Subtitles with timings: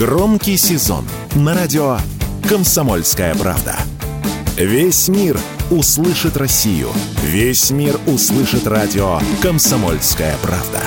[0.00, 1.98] Громкий сезон на радио
[2.48, 3.76] «Комсомольская правда».
[4.56, 5.38] Весь мир
[5.70, 6.88] услышит Россию.
[7.22, 10.80] Весь мир услышит радио «Комсомольская правда».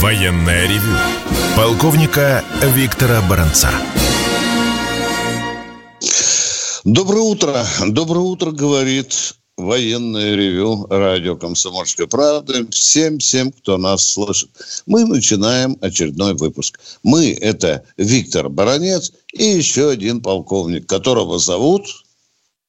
[0.00, 0.96] Военное ревю
[1.56, 3.70] полковника Виктора Баранца.
[6.84, 7.64] Доброе утро.
[7.84, 12.66] Доброе утро, говорит военное ревю радио «Комсомольская правда».
[12.70, 14.50] Всем, всем, кто нас слышит.
[14.86, 16.80] Мы начинаем очередной выпуск.
[17.02, 21.86] Мы– это Виктор Баранец и еще один полковник, которого зовут...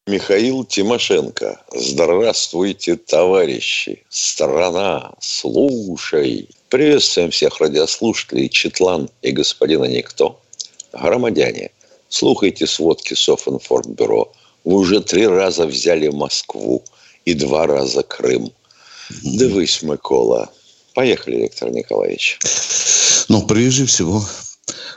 [0.08, 1.62] Михаил Тимошенко.
[1.74, 4.04] Здравствуйте, товарищи.
[4.10, 6.50] Страна, слушай.
[6.70, 10.42] Приветствуем всех радиослушателей Четлан и господина Никто.
[10.92, 11.70] Громадяне,
[12.10, 14.34] слухайте сводки Софинформбюро.
[14.64, 16.84] Вы уже три раза взяли Москву
[17.26, 18.52] и два раза Крым.
[19.24, 20.50] Дивись, Микола.
[20.94, 22.40] Поехали, Виктор Николаевич.
[23.28, 24.24] Ну, прежде всего,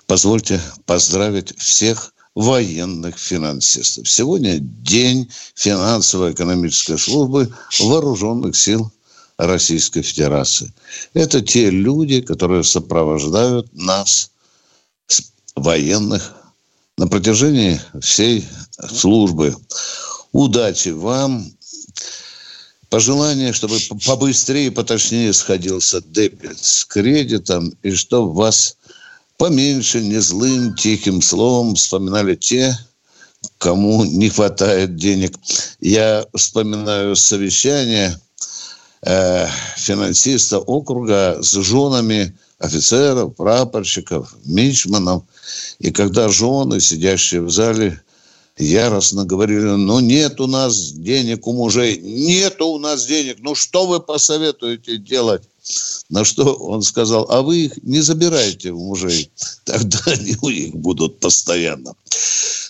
[0.06, 4.08] позвольте поздравить всех военных финансистов.
[4.08, 8.90] Сегодня день финансово-экономической службы вооруженных сил
[9.36, 10.72] Российской Федерации.
[11.12, 14.30] Это те люди, которые сопровождают нас,
[15.54, 16.34] военных,
[16.96, 18.44] на протяжении всей
[18.92, 19.56] службы.
[20.32, 21.52] Удачи вам.
[22.90, 28.76] Пожелание, чтобы побыстрее, поточнее сходился дебет с кредитом, и чтобы вас
[29.36, 32.78] поменьше не злым, тихим словом вспоминали те,
[33.58, 35.34] кому не хватает денег.
[35.80, 38.20] Я вспоминаю совещание
[39.02, 45.24] э, финансиста округа с женами офицеров, прапорщиков, мичманов.
[45.80, 48.00] И когда жены, сидящие в зале,
[48.56, 53.86] яростно говорили, ну нет у нас денег у мужей, нет у нас денег, ну что
[53.86, 55.42] вы посоветуете делать?
[56.10, 59.30] На что он сказал, а вы их не забирайте у мужей,
[59.64, 61.94] тогда они у них будут постоянно.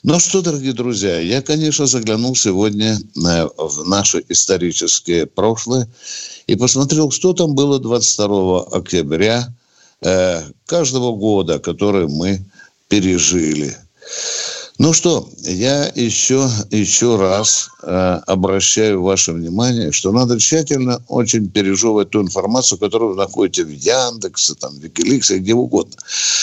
[0.02, 5.88] Ну что, дорогие друзья, я, конечно, заглянул сегодня в наше историческое прошлое
[6.46, 9.48] и посмотрел, что там было 22 октября
[10.02, 12.44] э, каждого года, который мы
[12.88, 13.76] пережили.
[14.78, 22.10] Ну что, я еще, еще раз э, обращаю ваше внимание, что надо тщательно очень пережевывать
[22.10, 25.94] ту информацию, которую вы находите в Яндексе, там, Викиликсе, где угодно.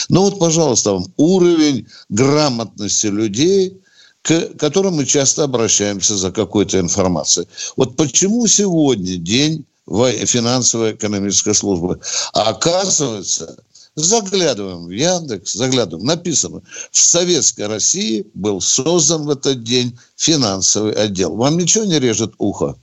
[0.08, 3.82] Ну вот, пожалуйста, вам уровень грамотности людей,
[4.22, 7.48] к которым мы часто обращаемся за какой-то информацией.
[7.76, 12.00] Вот почему сегодня день финансово-экономической службы?
[12.32, 13.58] А оказывается,
[13.96, 16.08] Заглядываем в Яндекс, заглядываем.
[16.08, 21.36] Написано, в Советской России был создан в этот день финансовый отдел.
[21.36, 22.78] Вам ничего не режет ухо?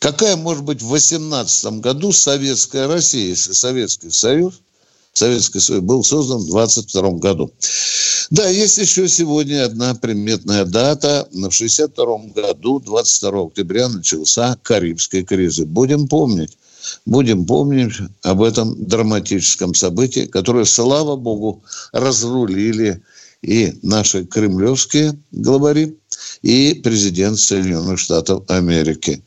[0.00, 4.60] Какая может быть в 18 году Советская Россия, если Советский Союз,
[5.14, 7.50] Советский Союз был создан в 22 году.
[8.28, 11.26] Да, есть еще сегодня одна приметная дата.
[11.32, 15.64] В 62 году, 22 октября, начался Карибский кризис.
[15.64, 16.58] Будем помнить
[17.06, 21.62] будем помнить об этом драматическом событии, которое, слава богу,
[21.92, 23.02] разрулили
[23.42, 25.96] и наши кремлевские главари,
[26.42, 29.22] и президент Соединенных Штатов Америки.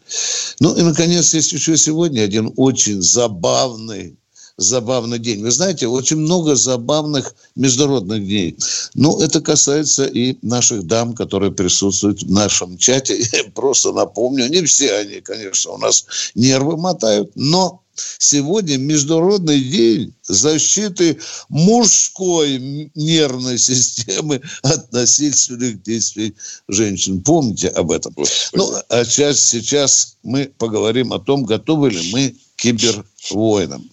[0.59, 4.17] Ну и, наконец, есть еще сегодня один очень забавный
[4.57, 5.41] забавный день.
[5.41, 8.57] Вы знаете, очень много забавных международных дней.
[8.95, 13.17] Ну, это касается и наших дам, которые присутствуют в нашем чате.
[13.31, 17.83] Я просто напомню, не все они, конечно, у нас нервы мотают, но
[18.17, 21.19] сегодня Международный день защиты
[21.49, 26.35] мужской нервной системы от насильственных действий
[26.67, 27.21] женщин.
[27.21, 28.15] Помните об этом?
[28.53, 33.89] Ну, а сейчас, сейчас мы поговорим о том, готовы ли мы к кибервойнам.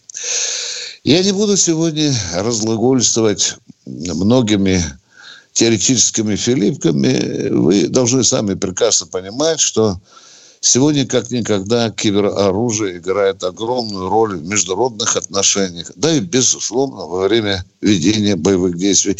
[1.05, 4.83] Я не буду сегодня разглагольствовать многими
[5.53, 7.49] теоретическими филиппками.
[7.51, 10.01] Вы должны сами прекрасно понимать, что
[10.61, 17.65] сегодня как никогда кибероружие играет огромную роль в международных отношениях, да и, безусловно, во время
[17.81, 19.17] ведения боевых действий.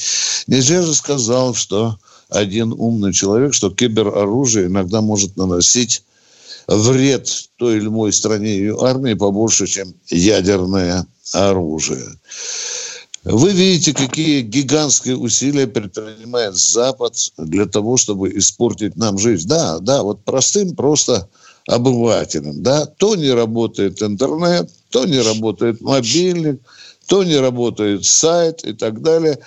[0.47, 1.99] Нельзя же сказал, что
[2.31, 6.03] один умный человек, что кибероружие иногда может наносить
[6.67, 12.07] вред той или иной стране и армии побольше, чем ядерное оружие.
[13.25, 19.49] Вы видите, какие гигантские усилия предпринимает Запад для того, чтобы испортить нам жизнь.
[19.49, 21.27] Да, да, вот простым просто
[21.67, 22.63] обывателям.
[22.63, 26.61] Да, то не работает интернет, то не работает мобильник,
[27.07, 29.39] то не работает сайт и так далее.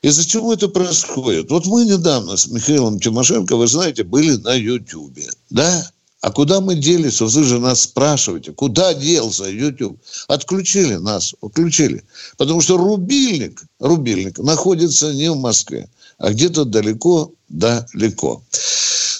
[0.00, 1.50] Из-за чего это происходит?
[1.50, 5.28] Вот мы недавно с Михаилом Тимошенко, вы знаете, были на Ютьюбе.
[5.50, 5.90] Да?
[6.26, 7.20] А куда мы делись?
[7.20, 9.96] Вы же нас спрашиваете, куда делся YouTube?
[10.26, 12.02] Отключили нас, отключили.
[12.36, 15.88] Потому что рубильник, рубильник находится не в Москве,
[16.18, 18.42] а где-то далеко-далеко.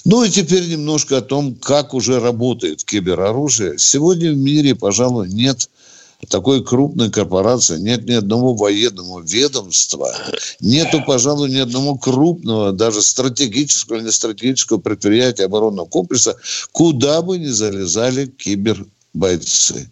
[0.03, 3.77] Ну и теперь немножко о том, как уже работает кибероружие.
[3.77, 5.69] Сегодня в мире, пожалуй, нет
[6.25, 10.13] такой крупной корпорации, нет ни одного военного ведомства,
[10.59, 16.35] нету, пожалуй, ни одного крупного, даже стратегического или не стратегического предприятия оборонного комплекса,
[16.71, 19.91] куда бы ни залезали кибербойцы.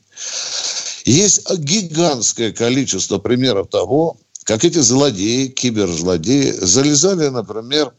[1.05, 7.93] Есть гигантское количество примеров того, как эти злодеи, киберзлодеи, залезали, например,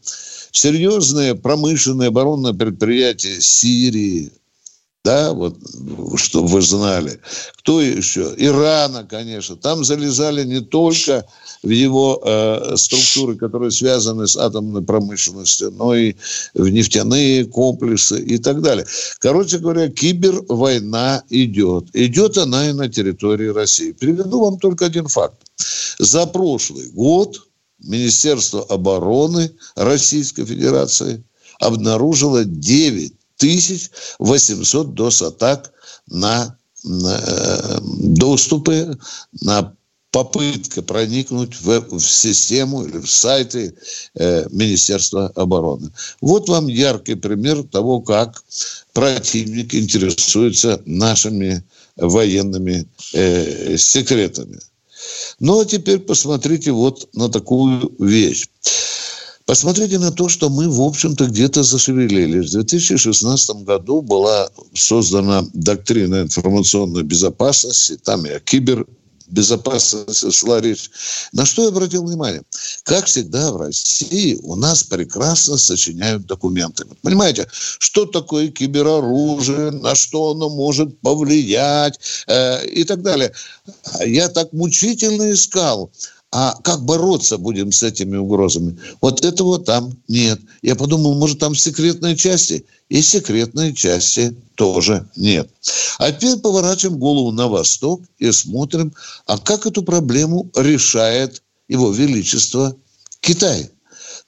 [0.51, 4.31] в серьезные промышленные оборонные предприятия Сирии,
[5.07, 5.55] да, вот,
[6.17, 7.21] чтобы вы знали.
[7.59, 8.33] Кто еще?
[8.35, 9.55] Ирана, конечно.
[9.55, 11.25] Там залезали не только
[11.63, 16.15] в его э, структуры, которые связаны с атомной промышленностью, но и
[16.53, 18.85] в нефтяные комплексы и так далее.
[19.19, 21.85] Короче говоря, кибервойна идет.
[21.93, 23.93] Идет она и на территории России.
[23.93, 25.37] Приведу вам только один факт.
[25.99, 27.47] За прошлый год
[27.79, 31.23] Министерство обороны Российской Федерации
[31.61, 35.71] обнаружило 9 1800 DOS-атак
[36.07, 38.97] на, на э, доступы,
[39.41, 39.73] на
[40.11, 43.75] попытка проникнуть в, в систему или в сайты
[44.15, 45.91] э, Министерства обороны.
[46.21, 48.43] Вот вам яркий пример того, как
[48.93, 51.63] противник интересуется нашими
[51.97, 54.59] военными э, секретами.
[55.39, 58.47] Ну а теперь посмотрите вот на такую вещь.
[59.47, 62.49] Посмотрите на то, что мы, в общем-то, где-то зашевелились.
[62.49, 70.91] В 2016 году была создана доктрина информационной безопасности, там и о кибербезопасности шла речь.
[71.31, 72.43] На что я обратил внимание?
[72.83, 76.83] Как всегда в России у нас прекрасно сочиняют документы.
[77.01, 77.47] Понимаете,
[77.79, 81.97] что такое кибероружие, на что оно может повлиять
[82.27, 83.31] э, и так далее.
[84.05, 85.89] Я так мучительно искал
[86.31, 88.77] а как бороться будем с этими угрозами?
[89.01, 90.39] Вот этого там нет.
[90.61, 92.65] Я подумал, может, там секретные части?
[92.89, 95.49] И секретные части тоже нет.
[95.99, 98.93] А теперь поворачиваем голову на восток и смотрим,
[99.25, 102.75] а как эту проблему решает его величество
[103.21, 103.69] Китай.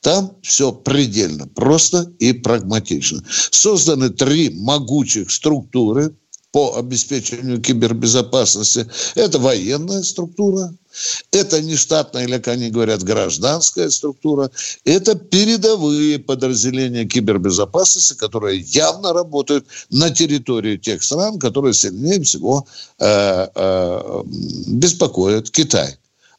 [0.02, 3.22] Там все предельно просто и прагматично.
[3.52, 6.16] Созданы три могучих структуры
[6.52, 8.88] по обеспечению кибербезопасности.
[9.16, 10.74] Это военная структура,
[11.32, 14.50] это не штатная, или, как они говорят, гражданская структура.
[14.84, 22.66] Это передовые подразделения кибербезопасности, которые явно работают на территории тех стран, которые сильнее всего
[22.98, 24.24] э, э,
[24.68, 25.98] беспокоят Китай.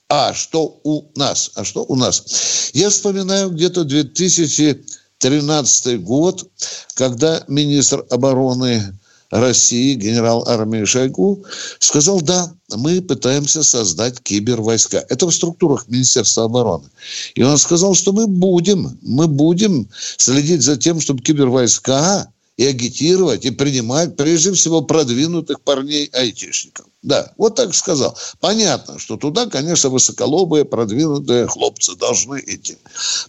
[0.09, 1.53] А что у нас?
[1.55, 2.73] А что у нас?
[2.75, 6.51] Я вспоминаю где-то 2013 год,
[6.95, 8.99] когда министр обороны
[9.31, 11.45] России, генерал армии Шойгу,
[11.79, 15.05] сказал, да, мы пытаемся создать кибервойска.
[15.09, 16.89] Это в структурах Министерства обороны.
[17.35, 22.29] И он сказал, что мы будем, мы будем следить за тем, чтобы кибервойска
[22.61, 26.85] и агитировать, и принимать, прежде всего, продвинутых парней-айтишников.
[27.01, 28.15] Да, вот так сказал.
[28.39, 32.77] Понятно, что туда, конечно, высоколобые, продвинутые хлопцы должны идти.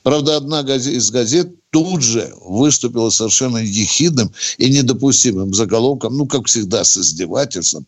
[0.03, 6.83] Правда, одна из газет тут же выступила совершенно ехидным и недопустимым заголовком, ну, как всегда,
[6.83, 7.87] с издевательством.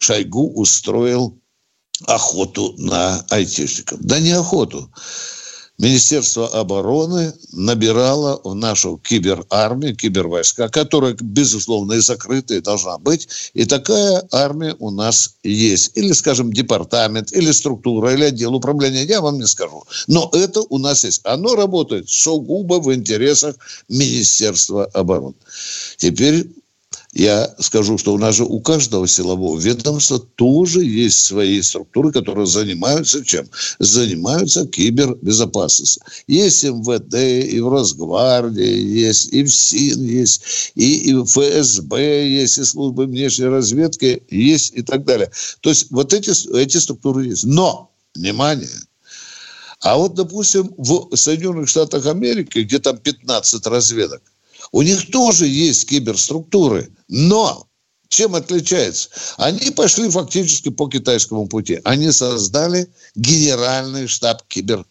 [0.00, 1.34] Шойгу устроил
[2.04, 4.00] охоту на айтишников.
[4.02, 4.90] Да не охоту.
[5.76, 13.28] Министерство обороны набирало в нашу киберармию, кибервойска, которая, безусловно, и закрытая должна быть.
[13.54, 15.96] И такая армия у нас есть.
[15.96, 19.82] Или, скажем, департамент, или структура, или отдел управления, я вам не скажу.
[20.06, 21.22] Но это у нас есть.
[21.24, 23.56] Оно работает сугубо в интересах
[23.88, 25.34] Министерства обороны.
[25.96, 26.46] Теперь
[27.14, 32.46] я скажу, что у нас же у каждого силового ведомства тоже есть свои структуры, которые
[32.46, 33.48] занимаются чем?
[33.78, 36.02] Занимаются кибербезопасностью.
[36.26, 42.58] Есть МВД, и в Росгвардии есть, и в СИН есть, и, и в ФСБ есть,
[42.58, 45.30] и службы внешней разведки есть, и так далее.
[45.60, 47.44] То есть вот эти, эти структуры есть.
[47.44, 48.68] Но, внимание,
[49.84, 54.22] а вот, допустим, в Соединенных Штатах Америки, где там 15 разведок,
[54.74, 57.68] у них тоже есть киберструктуры, но
[58.08, 59.08] чем отличается?
[59.36, 61.80] Они пошли фактически по китайскому пути.
[61.84, 64.84] Они создали генеральный штаб кибер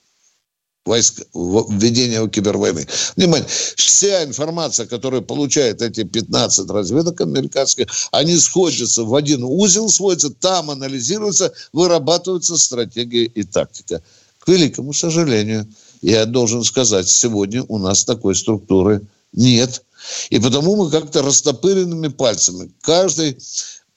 [0.86, 2.88] войск, введения кибервойны.
[3.18, 10.30] Внимание, вся информация, которую получают эти 15 разведок американских, они сходятся в один узел, сводятся,
[10.30, 14.02] там анализируются, вырабатываются стратегии и тактика.
[14.40, 15.68] К великому сожалению,
[16.02, 19.02] я должен сказать, сегодня у нас такой структуры
[19.34, 19.84] нет.
[20.30, 23.38] И потому мы как-то растопыренными пальцами, каждый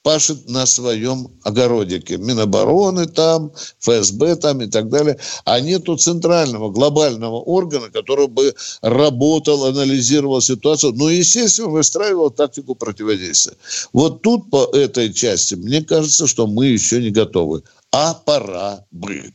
[0.07, 2.15] пашет на своем огородике.
[2.15, 5.17] Минобороны там, ФСБ там и так далее.
[5.43, 13.57] А нету центрального, глобального органа, который бы работал, анализировал ситуацию, ну, естественно, выстраивал тактику противодействия.
[13.91, 17.63] Вот тут по этой части, мне кажется, что мы еще не готовы.
[17.91, 19.33] А пора бы.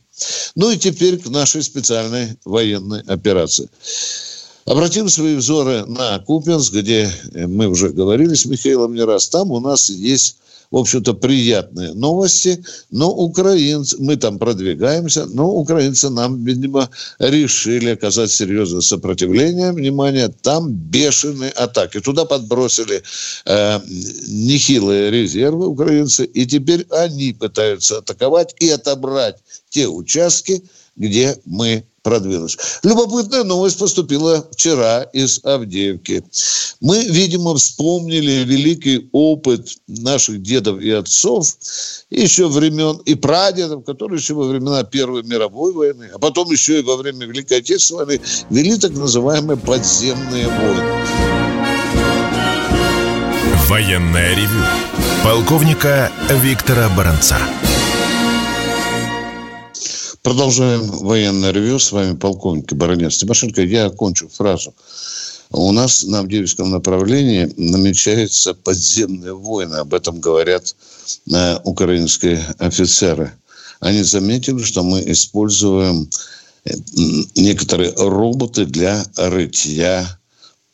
[0.55, 3.69] Ну и теперь к нашей специальной военной операции.
[4.65, 9.27] Обратим свои взоры на Купенск, где мы уже говорили с Михаилом не раз.
[9.27, 10.37] Там у нас есть
[10.73, 16.89] в общем-то, приятные новости, но украинцы, мы там продвигаемся, но украинцы нам, видимо,
[17.19, 21.99] решили оказать серьезное сопротивление, внимание, там бешеные атаки.
[21.99, 23.03] Туда подбросили
[23.45, 23.79] э,
[24.27, 29.37] нехилые резервы украинцы, и теперь они пытаются атаковать и отобрать
[29.69, 30.63] те участки,
[30.95, 32.57] где мы продвинулись.
[32.83, 36.23] Любопытная новость поступила вчера из Авдеевки.
[36.81, 41.47] Мы, видимо, вспомнили великий опыт наших дедов и отцов
[42.09, 46.83] еще времен и прадедов, которые еще во времена Первой мировой войны, а потом еще и
[46.83, 51.03] во время Великой Отечественной войны вели так называемые подземные войны.
[53.67, 54.61] Военная ревю.
[55.23, 57.37] Полковника Виктора Баранца.
[60.23, 61.79] Продолжаем военное ревю.
[61.79, 63.61] С вами полковник Баранец Тимошенко.
[63.61, 64.73] Я окончу фразу.
[65.51, 69.75] У нас на Авдеевском направлении намечаются подземные войны.
[69.75, 70.77] Об этом говорят
[71.29, 73.33] э, украинские офицеры.
[73.81, 76.09] Они заметили, что мы используем
[76.63, 76.71] э,
[77.35, 80.07] некоторые роботы для рытья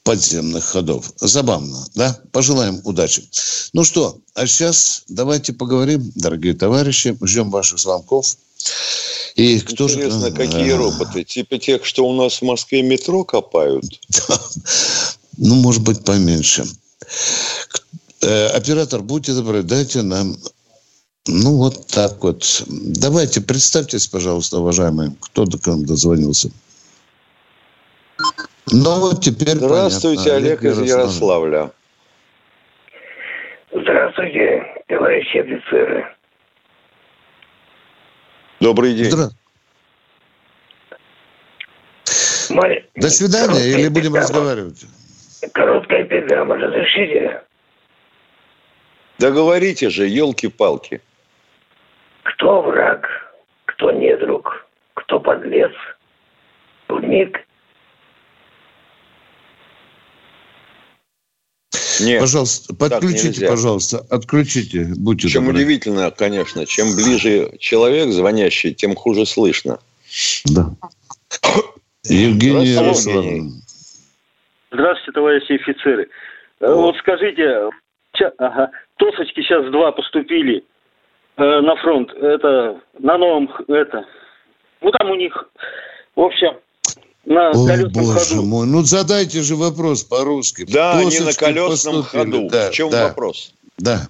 [0.03, 1.11] подземных ходов.
[1.19, 2.19] Забавно, да?
[2.31, 3.27] Пожелаем удачи.
[3.73, 7.17] Ну что, а сейчас давайте поговорим, дорогие товарищи.
[7.23, 8.37] Ждем ваших звонков.
[9.35, 10.31] И кто Интересно, же...
[10.33, 11.23] какие роботы?
[11.23, 13.85] Типа тех, что у нас в Москве метро копают?
[15.41, 16.65] Ну, может быть, поменьше.
[18.21, 20.35] Э, оператор, будьте добры, дайте нам
[21.31, 22.63] ну, вот так вот.
[22.67, 26.49] Давайте, представьтесь, пожалуйста, уважаемые, кто до к нам дозвонился.
[28.71, 30.47] Ну, вот теперь Здравствуйте, понятно.
[30.47, 31.71] Олег, Олег из Ярославля.
[33.71, 36.05] Здравствуйте, товарищи офицеры.
[38.59, 39.11] Добрый день.
[39.11, 39.29] Здра...
[42.49, 42.85] Мой...
[42.95, 44.19] До свидания, Короткая или будем пизда.
[44.21, 44.85] разговаривать?
[45.53, 47.43] Короткая пизда, разрешите?
[49.19, 51.01] Договорите же, елки-палки.
[52.23, 53.07] Кто враг,
[53.65, 55.71] кто не друг, кто подлец,
[56.87, 57.39] Турник
[62.01, 65.59] Нет, Пожалуйста, подключите, пожалуйста, отключите, будьте Чем добры.
[65.59, 69.79] удивительно, конечно, чем ближе человек звонящий, тем хуже слышно.
[70.45, 70.71] Да.
[72.05, 73.51] Евгений Ярославовна.
[74.71, 76.09] Здравствуйте, товарищи офицеры.
[76.59, 76.73] О.
[76.75, 77.69] Вот скажите,
[78.37, 80.63] ага, Тосочки сейчас два поступили
[81.37, 82.11] э, на фронт.
[82.13, 84.05] Это на новом, это,
[84.81, 85.49] ну там у них,
[86.15, 86.57] в общем,
[87.25, 88.43] на О, колесном боже ходу.
[88.43, 90.65] мой, ну задайте же вопрос по-русски.
[90.67, 92.31] Да, Досочки не на колесном поступили.
[92.31, 92.49] ходу.
[92.49, 93.53] Да, в чем да, вопрос?
[93.77, 94.07] Да.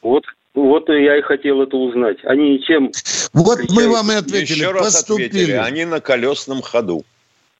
[0.00, 2.18] Вот, вот я и хотел это узнать.
[2.24, 2.92] Они чем...
[3.32, 4.58] Вот мы вам и ответили.
[4.58, 5.26] Еще раз поступили.
[5.26, 5.52] ответили.
[5.52, 7.04] Они на колесном ходу.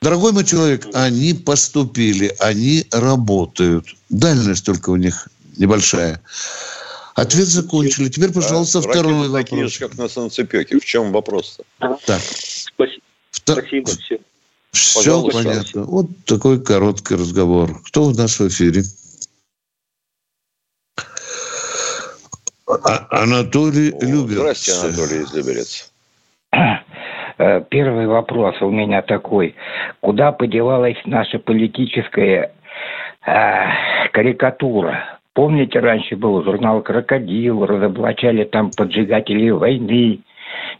[0.00, 3.86] Дорогой мой человек, они поступили, они работают.
[4.08, 6.20] Дальность только у них небольшая.
[7.14, 8.08] Ответ закончили.
[8.08, 9.32] Теперь, пожалуйста, а, второй вопрос.
[9.32, 10.80] Такие же, как на Санцепеке.
[10.80, 11.64] В чем вопрос-то?
[11.78, 12.20] Так.
[12.20, 13.02] Спасибо.
[13.30, 13.58] Втор...
[13.60, 13.90] Спасибо.
[13.90, 14.18] Все.
[14.72, 15.84] Все понятно.
[15.84, 17.70] Вот такой короткий разговор.
[17.86, 18.82] Кто у нас в эфире?
[22.66, 24.64] А, Анатолий О, Люберец.
[24.64, 25.92] Здравствуйте, Анатолий из Люберец.
[27.38, 29.54] Э, первый вопрос у меня такой.
[30.00, 32.52] Куда подевалась наша политическая
[33.26, 35.18] э, карикатура?
[35.34, 40.20] Помните, раньше был журнал «Крокодил», разоблачали там поджигателей войны,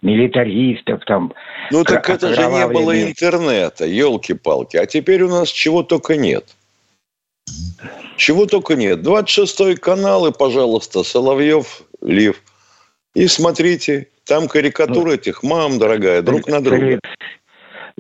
[0.03, 1.33] милитаристов там.
[1.71, 4.77] Ну так это же не было интернета, елки-палки.
[4.77, 6.45] А теперь у нас чего только нет.
[8.17, 9.01] Чего только нет.
[9.01, 12.41] 26-й канал и, пожалуйста, Соловьев, Лив.
[13.15, 16.99] И смотрите, там карикатуры ну, этих мам, дорогая, друг на друга.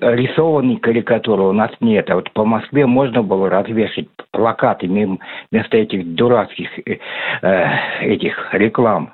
[0.00, 2.10] Рисованной карикатуры у нас нет.
[2.10, 6.98] А вот по Москве можно было развешать плакаты вместо этих дурацких э,
[7.42, 9.12] э этих реклам.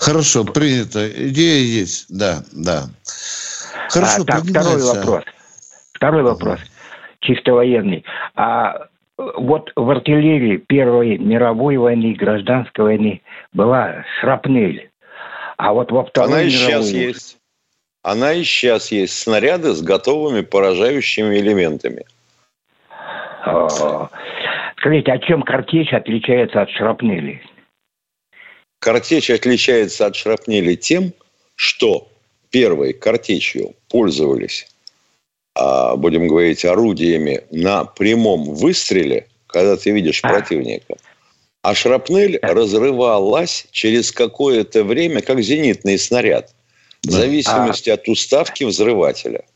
[0.00, 1.08] Хорошо, принято.
[1.28, 2.84] Идея есть, да, да.
[3.88, 5.24] Хорошо, а, так, второй вопрос.
[5.92, 6.60] Второй вопрос,
[7.20, 8.04] чисто военный.
[8.34, 14.90] А вот в артиллерии Первой мировой войны и гражданской войны была шрапнель.
[15.56, 17.38] А вот во Второй Она и сейчас есть.
[18.02, 19.18] Она и сейчас есть.
[19.18, 22.04] Снаряды с готовыми поражающими элементами.
[24.78, 27.40] Скажите, а чем картечь отличается от шрапнели?
[28.84, 31.14] Картечь отличается от шрапнели тем,
[31.54, 32.06] что
[32.50, 34.66] первой картечью пользовались,
[35.54, 40.28] а, будем говорить, орудиями на прямом выстреле, когда ты видишь а.
[40.28, 40.96] противника.
[41.62, 46.54] А шрапнель разрывалась через какое-то время, как зенитный снаряд,
[47.02, 49.46] в зависимости от уставки взрывателя.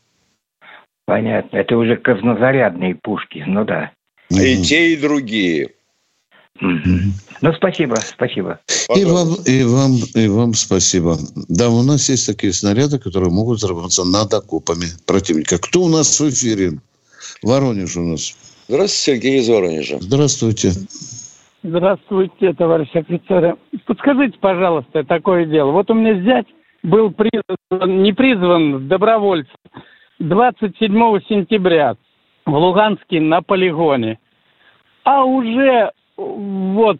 [1.05, 1.57] Понятно.
[1.57, 3.91] Это уже краснозарядные пушки, ну да.
[4.31, 5.69] И те, и другие.
[6.61, 8.59] Ну, спасибо, спасибо.
[8.95, 11.17] И вам, и вам, и вам спасибо.
[11.47, 15.57] Да, у нас есть такие снаряды, которые могут взрываться над окопами противника.
[15.57, 16.79] Кто у нас в эфире?
[17.43, 18.35] Воронеж у нас.
[18.67, 19.97] Здравствуйте, Сергей из Воронежа.
[19.99, 20.71] Здравствуйте.
[21.63, 23.55] Здравствуйте, товарищ офицеры.
[23.85, 25.71] Подскажите, пожалуйста, такое дело.
[25.71, 26.47] Вот у меня зять
[26.83, 29.55] был призван, не призван добровольцем
[30.19, 30.93] 27
[31.27, 31.95] сентября
[32.45, 34.19] в Луганске на полигоне.
[35.03, 36.97] А уже вот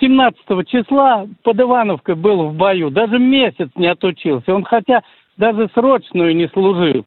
[0.00, 2.90] 17 числа под Ивановкой был в бою.
[2.90, 4.54] Даже месяц не отучился.
[4.54, 5.02] Он хотя
[5.36, 7.04] даже срочную не служил.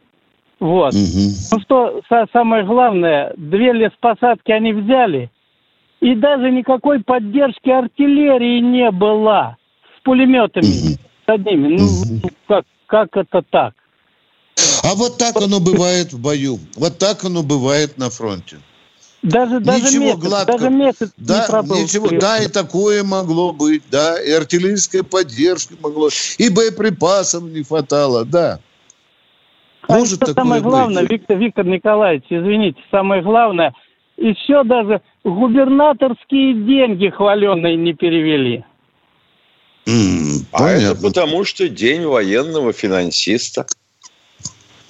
[0.59, 0.93] Вот.
[0.93, 1.29] Угу.
[1.51, 5.29] Ну что самое главное, две леспосадки они взяли,
[5.99, 9.57] и даже никакой поддержки артиллерии не было
[9.97, 10.99] с пулеметами угу.
[11.25, 11.77] с одними.
[11.77, 12.29] Ну, угу.
[12.47, 13.73] как, как это так?
[14.83, 16.59] А вот так оно бывает в бою.
[16.77, 18.57] Вот так оно бывает на фронте.
[19.23, 20.51] Даже, даже ничего месяц, гладко.
[20.51, 21.81] даже месяц да, не пробыл.
[21.81, 28.25] Ничего, да, и такое могло быть, да, и артиллерийская поддержка могло, и боеприпасов не хватало,
[28.25, 28.59] да.
[29.87, 31.11] А Может это самое главное, быть.
[31.11, 33.73] Виктор, Виктор Николаевич, извините, самое главное,
[34.17, 38.65] еще даже губернаторские деньги хваленные не перевели.
[39.85, 43.65] Mm, а это потому, что день военного финансиста.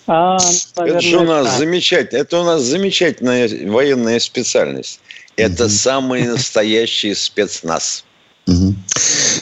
[0.07, 0.37] А,
[0.75, 1.57] наверное, это же у нас так.
[1.59, 2.19] замечательно.
[2.19, 4.99] Это у нас замечательная военная специальность.
[5.37, 5.71] Это угу.
[5.71, 8.03] самый настоящий спецназ.
[8.47, 8.75] Угу.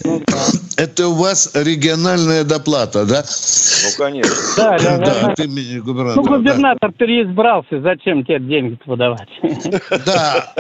[0.04, 0.46] Ну, да.
[0.78, 3.24] Это у вас региональная доплата, да?
[3.24, 4.36] Ну, конечно.
[4.58, 5.28] Да, да, да.
[5.32, 6.24] От имени губернатора.
[6.24, 6.98] Ну, губернатор да.
[6.98, 9.30] переизбрался, зачем тебе деньги выдавать?
[10.06, 10.54] Да,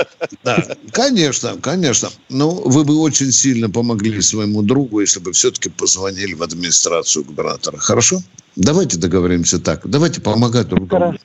[0.43, 2.09] да, конечно, конечно.
[2.29, 7.77] Ну, вы бы очень сильно помогли своему другу, если бы все-таки позвонили в администрацию губернатора.
[7.77, 8.17] Хорошо?
[8.55, 9.81] Давайте договоримся так.
[9.85, 11.15] Давайте помогать друг другу.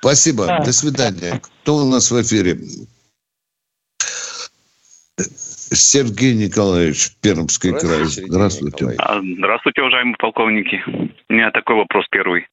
[0.00, 0.46] Спасибо.
[0.46, 0.58] Да.
[0.60, 1.40] До свидания.
[1.62, 2.58] Кто у нас в эфире?
[5.70, 8.04] Сергей Николаевич, Пермский край.
[8.04, 8.94] Здравствуйте.
[8.98, 10.82] А, здравствуйте, уважаемые полковники.
[11.28, 12.46] У меня такой вопрос первый.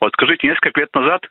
[0.00, 1.22] Вот скажите, несколько лет назад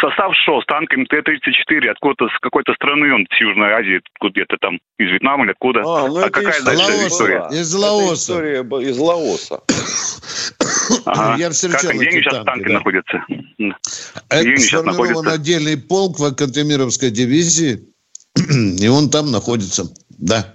[0.00, 4.80] состав шел с танками Т-34 откуда-то с какой-то страны, он с Южной Азии, где-то там,
[4.98, 5.80] из Вьетнама или откуда.
[5.80, 7.06] А, ну а какая дальше Лаоса.
[7.06, 7.48] история?
[7.50, 8.32] Из Лаоса.
[8.32, 9.60] Это история из Лаоса.
[11.04, 11.36] Ага.
[11.38, 12.74] Я встречал как, где они сейчас танки, да.
[12.74, 13.24] находятся?
[14.28, 17.88] Это сформирован отдельный полк в Кантемировской дивизии,
[18.80, 19.84] и он там находится.
[20.18, 20.54] Да.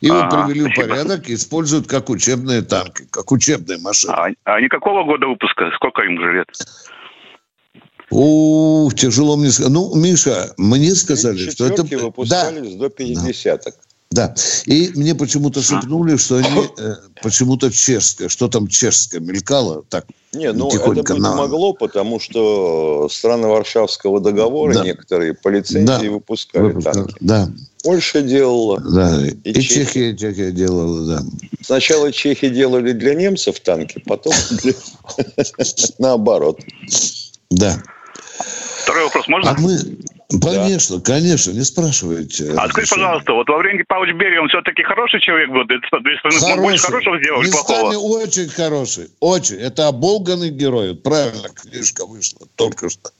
[0.00, 0.84] Его а, привели спасибо.
[0.84, 4.12] в порядок, используют как учебные танки, как учебные машины.
[4.12, 5.70] А, а они какого года выпуска?
[5.74, 6.48] Сколько им уже лет?
[8.10, 9.72] Ух, тяжело мне сказать.
[9.72, 11.84] Ну, Миша, мне сказали, что это...
[11.84, 12.88] выпускались да.
[12.88, 13.72] до 50-х.
[14.10, 14.34] Да.
[14.66, 20.52] И мне почему-то шепнули, что они э, почему-то чешское, что там чешское мелькало так Не,
[20.52, 21.36] ну это на...
[21.36, 24.84] могло, потому что страны Варшавского договора да.
[24.84, 26.00] некоторые по лицензии да.
[26.00, 26.94] выпускали Выпускали.
[26.94, 27.16] танки.
[27.20, 27.48] Да.
[27.84, 28.80] Польша делала.
[28.80, 30.16] Да, и, и Чехия.
[30.16, 31.22] Чехия делала, да.
[31.62, 34.32] Сначала чехи делали для немцев танки, потом
[35.98, 36.60] наоборот.
[37.48, 37.80] Да.
[38.82, 39.50] Второй вопрос можно?
[39.50, 39.78] А мы,
[40.38, 41.02] Конечно, да.
[41.02, 42.52] конечно, не спрашивайте.
[42.56, 45.64] А скажите, пожалуйста, вот Лаврентий Павлович Берия, он все-таки хороший человек был?
[46.38, 47.94] Страны больше хорошего сделал плохого?
[47.96, 49.56] очень хороший, очень.
[49.56, 50.94] Это оболганный герой.
[50.94, 53.10] Правильно, книжка вышла только что.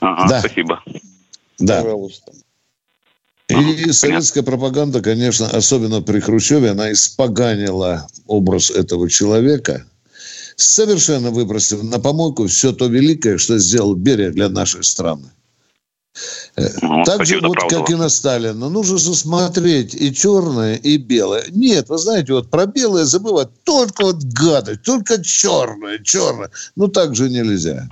[0.00, 0.40] Ага, да.
[0.40, 0.82] спасибо.
[1.58, 1.82] Да.
[1.82, 2.32] Пожалуйста.
[3.48, 4.42] И ага, советская понятно.
[4.42, 9.84] пропаганда, конечно, особенно при Хрущеве, она испоганила образ этого человека–
[10.58, 15.30] совершенно выбросив на помойку все то великое, что сделал Берия для нашей страны.
[16.56, 18.68] Э, ну, так же вот, как и на Сталина.
[18.68, 21.44] Нужно же смотреть и черное, и белое.
[21.50, 26.50] Нет, вы знаете, вот про белое забывать только вот гадость, только черное, черное.
[26.76, 27.88] Ну, так же нельзя.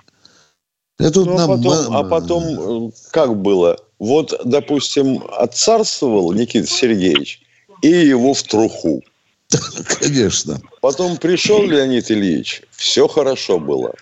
[0.98, 3.76] Это ну, а, потом, а потом, э, как было?
[3.98, 7.42] Вот, допустим, отцарствовал Никита Сергеевич,
[7.82, 9.02] и его в труху.
[10.00, 10.60] Конечно.
[10.80, 13.94] Потом пришел Леонид Ильич, все хорошо было.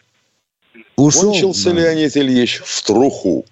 [0.96, 1.80] Ушел, Кончился да.
[1.80, 3.44] Леонид Ильич в труху.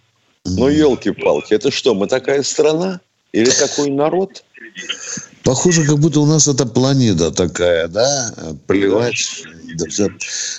[0.44, 3.00] Ну, елки-палки, это что, мы такая страна?
[3.33, 4.44] Или такой народ?
[5.44, 8.35] Похоже, как будто у нас эта планета такая, да?
[8.66, 9.44] Плевать.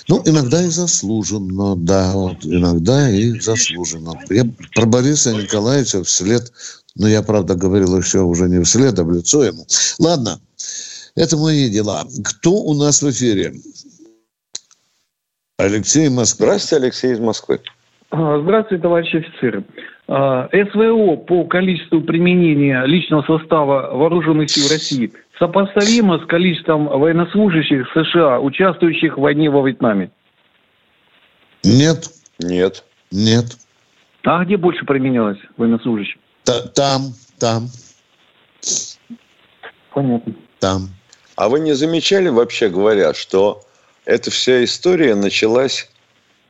[0.08, 4.20] Ну, иногда и заслуженно, да, вот, иногда и заслуженно.
[4.28, 4.44] Я
[4.74, 6.52] про Бориса Николаевича вслед,
[6.96, 9.66] ну, я, правда, говорил еще уже не вслед, а в лицо ему.
[9.98, 10.40] Ладно,
[11.14, 12.06] это мои дела.
[12.24, 13.54] Кто у нас в эфире?
[15.58, 16.46] Алексей Москва.
[16.46, 17.60] Здравствуйте, Алексей из Москвы.
[18.16, 19.64] А, здравствуйте, товарищи офицеры.
[20.06, 28.38] А, СВО по количеству применения личного состава вооруженных сил России сопоставимо с количеством военнослужащих США,
[28.38, 30.12] участвующих в войне во Вьетнаме?
[31.64, 32.08] Нет.
[32.38, 32.84] Нет.
[33.10, 33.56] Нет.
[34.22, 36.16] А где больше применялось военнослужащих?
[36.44, 37.66] Там, там.
[39.92, 40.34] Понятно.
[40.60, 40.88] Там.
[41.34, 43.62] А вы не замечали, вообще говоря, что
[44.04, 45.90] эта вся история началась,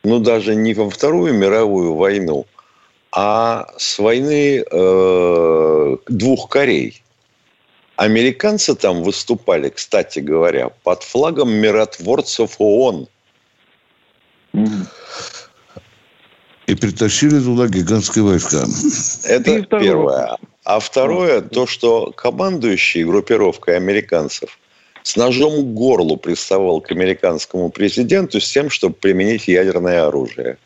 [0.05, 2.47] ну, даже не во Вторую мировую войну,
[3.11, 7.03] а с войны э, двух Корей.
[7.97, 13.09] Американцы там выступали, кстати говоря, под флагом миротворцев ООН.
[16.67, 18.65] И притащили туда гигантские войска.
[19.25, 20.37] Это первое.
[20.65, 24.59] А второе, то, что командующий группировкой американцев
[25.05, 30.57] с ножом к горлу приставал к американскому президенту с тем, чтобы применить ядерное оружие.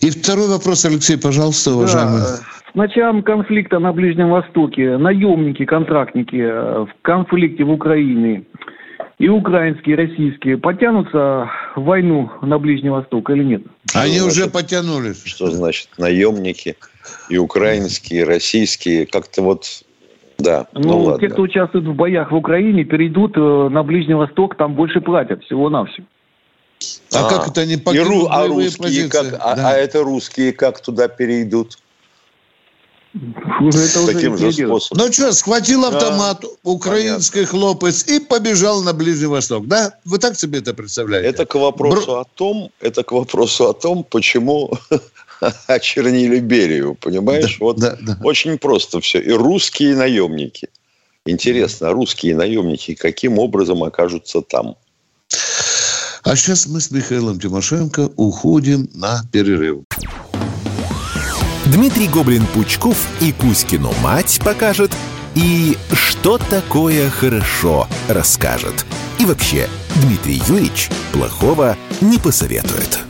[0.00, 2.20] И второй вопрос, Алексей, пожалуйста, уважаемый.
[2.20, 2.36] Да.
[2.72, 8.44] С началом конфликта на Ближнем Востоке наемники, контрактники э, в конфликте в Украине
[9.18, 13.62] и украинские, и российские потянутся в войну на Ближний Восток или нет?
[13.94, 15.22] Они значит, уже потянулись.
[15.24, 16.76] Что значит наемники
[17.28, 19.06] и украинские, и российские?
[19.06, 19.84] Как-то вот
[20.38, 21.20] да, ну, ну ладно.
[21.20, 25.42] те, кто участвует в боях в Украине, перейдут э, на Ближний Восток, там больше платят
[25.44, 26.06] всего-навсего.
[27.14, 29.70] А, а как это не покинут ру, а русские как, а, да.
[29.70, 31.78] а это русские как туда перейдут?
[33.14, 35.04] это Таким же способом.
[35.04, 37.58] Ну что, схватил автомат да, украинский понятно.
[37.58, 39.94] хлопец и побежал на Ближний Восток, да?
[40.04, 41.28] Вы так себе это представляете?
[41.28, 42.18] Это к вопросу Бр...
[42.18, 44.72] о том, это к вопросу о том, почему
[45.66, 47.58] очернили Берию, понимаешь?
[47.58, 48.18] Да, вот да, да.
[48.22, 49.20] очень просто все.
[49.20, 50.68] И русские наемники.
[51.26, 54.76] Интересно, а русские наемники каким образом окажутся там?
[56.22, 59.84] А сейчас мы с Михаилом Тимошенко уходим на перерыв.
[61.66, 64.92] Дмитрий Гоблин-Пучков и Кузькину мать покажет,
[65.34, 68.86] и что такое хорошо расскажет.
[69.18, 73.00] И вообще, Дмитрий Юрьевич плохого не посоветует.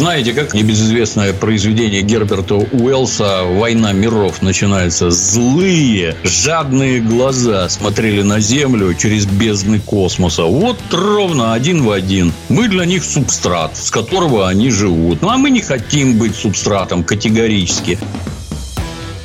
[0.00, 5.10] Знаете, как небезызвестное произведение Герберта Уэллса «Война миров» начинается?
[5.10, 10.44] Злые, жадные глаза смотрели на Землю через бездны космоса.
[10.44, 12.32] Вот ровно один в один.
[12.48, 15.20] Мы для них субстрат, с которого они живут.
[15.20, 17.98] Ну, а мы не хотим быть субстратом категорически.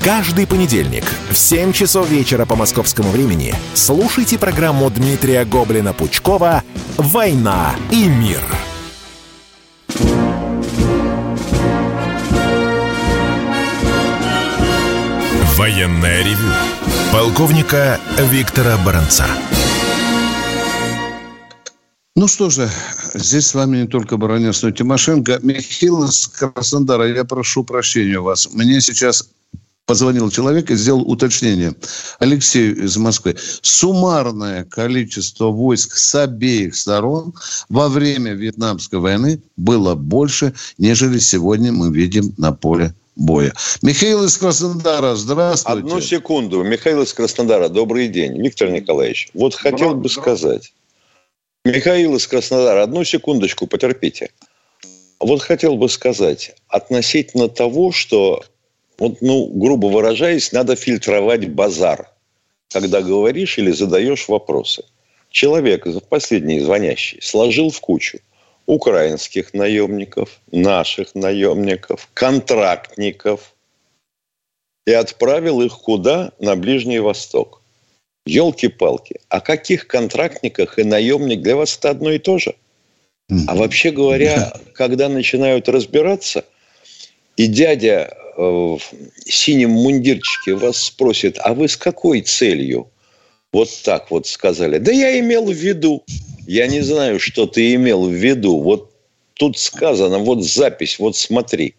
[0.04, 6.64] Каждый понедельник в 7 часов вечера по московскому времени слушайте программу Дмитрия Гоблина-Пучкова
[6.98, 8.42] «Война и мир».
[15.65, 16.54] Военное ревю
[17.12, 17.99] полковника
[18.30, 19.25] Виктора Баранца.
[22.15, 22.69] Ну что же,
[23.15, 25.39] здесь с вами не только Баранец, но и Тимошенко.
[25.41, 28.47] Михаил из Краснодара, я прошу прощения у вас.
[28.54, 29.28] Мне сейчас
[29.88, 31.73] позвонил человек и сделал уточнение.
[32.19, 33.36] Алексей из Москвы.
[33.63, 37.34] Суммарное количество войск с обеих сторон
[37.69, 43.54] во время Вьетнамской войны было больше, нежели сегодня мы видим на поле боя.
[43.82, 45.80] Михаил из Краснодара, здравствуйте.
[45.80, 46.63] Одну секунду.
[46.63, 48.41] Михаил из Краснодара, добрый день.
[48.41, 50.73] Виктор Николаевич, вот хотел бы сказать.
[51.63, 54.32] Михаил из Краснодара, одну секундочку, потерпите.
[55.19, 58.43] Вот хотел бы сказать относительно того, что,
[58.99, 62.10] вот, ну, грубо выражаясь, надо фильтровать базар,
[62.69, 64.84] когда говоришь или задаешь вопросы.
[65.32, 68.19] Человек, последний звонящий, сложил в кучу–
[68.65, 73.54] украинских наемников, наших наемников, контрактников
[74.86, 76.32] и отправил их куда?
[76.39, 77.62] На Ближний Восток.
[78.25, 82.56] Елки-палки, о каких контрактниках и наемник для вас это одно и то же?
[83.47, 86.45] А вообще говоря, когда начинают разбираться,
[87.38, 88.80] и дядя э, в
[89.25, 92.89] синем мундирчике вас спросит, а вы с какой целью?
[93.56, 94.80] Вот так вот сказали.
[94.80, 96.04] Да я имел в виду.
[96.46, 98.60] Я не знаю, что ты имел в виду.
[98.60, 98.91] Вот
[99.36, 101.74] тут сказано, вот запись, вот смотри.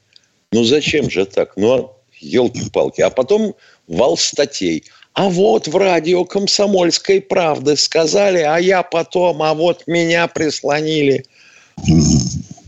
[0.52, 1.52] Ну зачем же так?
[1.56, 3.02] Ну, елки-палки.
[3.02, 3.54] А потом
[3.88, 4.84] вал статей.
[5.12, 11.26] А вот в радио «Комсомольской правды» сказали, а я потом, а вот меня прислонили.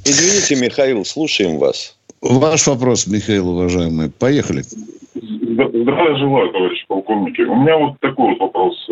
[0.04, 1.94] Извините, Михаил, слушаем вас.
[2.20, 4.10] Ваш вопрос, Михаил, уважаемый.
[4.10, 4.66] Поехали.
[5.58, 7.40] Здравия желаю, товарищи полковники.
[7.42, 8.90] У меня вот такой вот вопрос.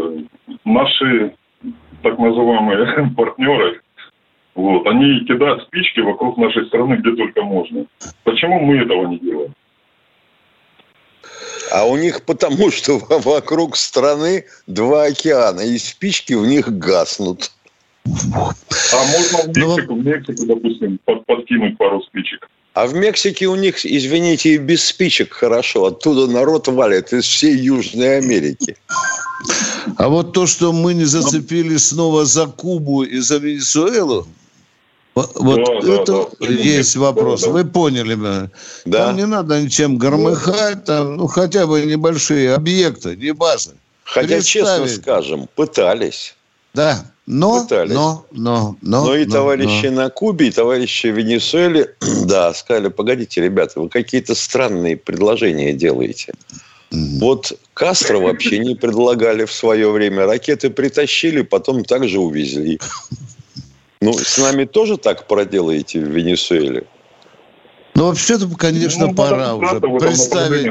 [0.64, 1.32] Наши
[2.02, 3.80] так называемые партнеры,
[4.56, 7.86] вот, они кидают спички вокруг нашей страны где только можно.
[8.24, 9.54] Почему мы этого не делаем?
[11.72, 17.52] А у них потому, что вокруг страны два океана, и спички в них гаснут.
[18.06, 22.48] А можно в ну, Мексику, в Мексику, допустим, под, подкинуть пару спичек.
[22.76, 25.86] А в Мексике у них, извините, и без спичек хорошо.
[25.86, 28.76] Оттуда народ валит из всей Южной Америки.
[29.96, 34.28] А вот то, что мы не зацепили снова за Кубу и за Венесуэлу,
[35.14, 37.40] вот да, это да, есть да, вопрос.
[37.40, 37.52] Да, да.
[37.54, 38.50] Вы поняли меня.
[38.84, 39.06] Да.
[39.06, 43.72] Там не надо ничем громыхать, там, ну, хотя бы небольшие объекты, не базы.
[44.04, 46.34] Хотя, честно скажем, пытались.
[46.74, 47.92] Да, но, пытались.
[47.92, 50.02] но, но, но, но и но, товарищи но.
[50.02, 51.94] на Кубе, и товарищи в Венесуэле,
[52.26, 56.32] да, сказали, погодите, ребята, вы какие-то странные предложения делаете.
[56.92, 60.24] Вот Кастро вообще не предлагали в свое время.
[60.24, 62.78] Ракеты притащили, потом также увезли.
[64.00, 66.86] Ну, с нами тоже так проделаете в Венесуэле?
[67.96, 70.70] Ну, вообще-то, конечно, ну, пора уже представить...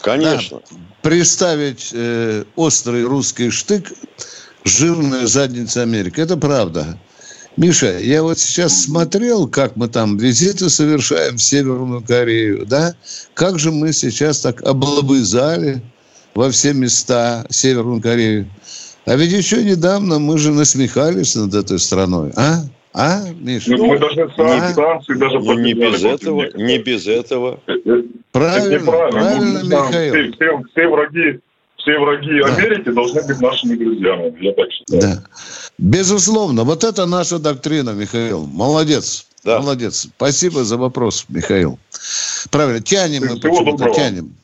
[0.00, 0.60] Конечно.
[0.70, 3.92] Да, представить э, острый русский штык
[4.64, 6.20] жирная задница Америки.
[6.20, 6.98] Это правда.
[7.56, 12.94] Миша, я вот сейчас смотрел, как мы там визиты совершаем в Северную Корею, да?
[13.34, 15.80] Как же мы сейчас так облобызали
[16.34, 18.46] во все места Северную Корею.
[19.06, 22.62] А ведь еще недавно мы же насмехались над этой страной, а?
[22.92, 23.70] А, Миша?
[23.70, 24.72] Ну, мы даже а?
[24.72, 27.60] санкции даже ну, не без этого, не без этого.
[28.32, 30.14] Правильно, правильно, Михаил.
[30.14, 31.40] Все, все, все враги
[31.84, 32.54] все враги да.
[32.54, 35.02] Америки должны быть нашими друзьями, я так считаю.
[35.02, 35.22] Да.
[35.78, 38.46] Безусловно, вот это наша доктрина, Михаил.
[38.46, 39.26] Молодец.
[39.44, 39.60] Да.
[39.60, 40.08] Молодец.
[40.16, 41.78] Спасибо за вопрос, Михаил.
[42.50, 44.34] Правильно, тянем мы почему-то, тянем.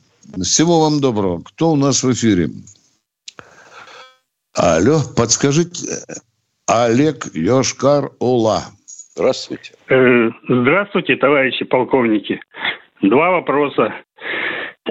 [0.42, 1.42] Всего вам доброго.
[1.42, 2.50] Кто у нас в эфире?
[4.54, 5.86] Алло, подскажите.
[6.66, 8.64] Олег Йошкар Ула.
[9.14, 9.72] Здравствуйте.
[9.88, 12.40] Э, здравствуйте, товарищи полковники.
[13.02, 13.94] Два вопроса.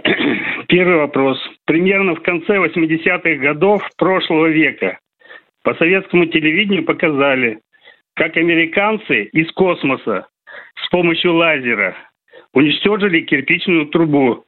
[0.67, 1.37] Первый вопрос.
[1.65, 4.99] Примерно в конце 80-х годов прошлого века
[5.63, 7.59] по советскому телевидению показали,
[8.15, 10.27] как американцы из космоса
[10.83, 11.95] с помощью лазера
[12.53, 14.45] уничтожили кирпичную трубу.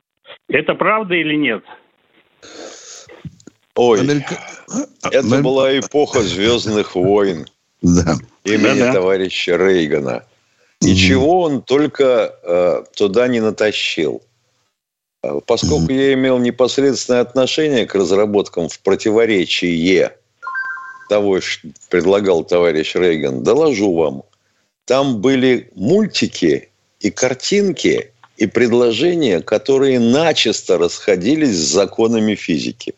[0.47, 1.63] Это правда или нет?
[3.75, 4.35] Ой, Америка...
[5.11, 5.41] это Мы...
[5.41, 7.45] была эпоха Звездных войн.
[7.81, 8.15] Да.
[8.43, 8.93] Имени да, да.
[8.93, 10.23] товарища Рейгана.
[10.81, 14.23] Ничего он только э, туда не натащил.
[15.45, 20.13] Поскольку я имел непосредственное отношение к разработкам в противоречие
[21.09, 24.23] того, что предлагал товарищ Рейган, доложу вам.
[24.85, 32.95] Там были мультики и картинки, и предложения, которые начисто расходились с законами физики.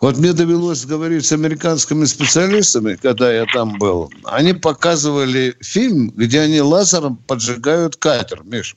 [0.00, 4.10] Вот мне довелось говорить с американскими специалистами, когда я там был.
[4.24, 8.76] Они показывали фильм, где они лазером поджигают катер, Миша.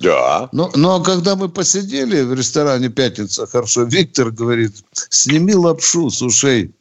[0.00, 0.48] Да.
[0.52, 4.72] Но, ну, но когда мы посидели в ресторане «Пятница», хорошо, Виктор говорит,
[5.10, 6.72] сними лапшу с ушей.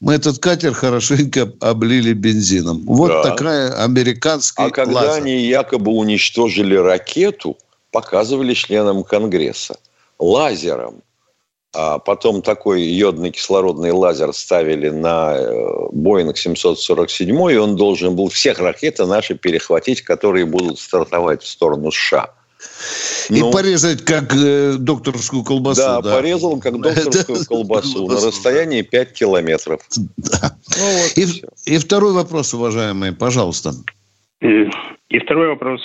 [0.00, 2.82] Мы этот катер хорошенько облили бензином.
[2.86, 3.22] Вот да.
[3.22, 5.22] такая американская А когда лазер.
[5.22, 7.56] они якобы уничтожили ракету,
[7.90, 9.76] показывали членам Конгресса
[10.18, 11.02] лазером.
[11.78, 18.28] А потом такой йодный кислородный лазер ставили на э, Боинг 747, и он должен был
[18.28, 22.30] всех ракеты наши перехватить, которые будут стартовать в сторону США.
[23.30, 25.80] И ну, порезать как э, докторскую колбасу.
[25.80, 29.80] Да, да, порезал как докторскую колбасу на расстоянии 5 километров.
[30.16, 30.56] Да.
[30.76, 33.72] Ну, вот и, и, и второй вопрос, уважаемые, пожалуйста.
[34.40, 34.68] И,
[35.08, 35.80] и второй вопрос.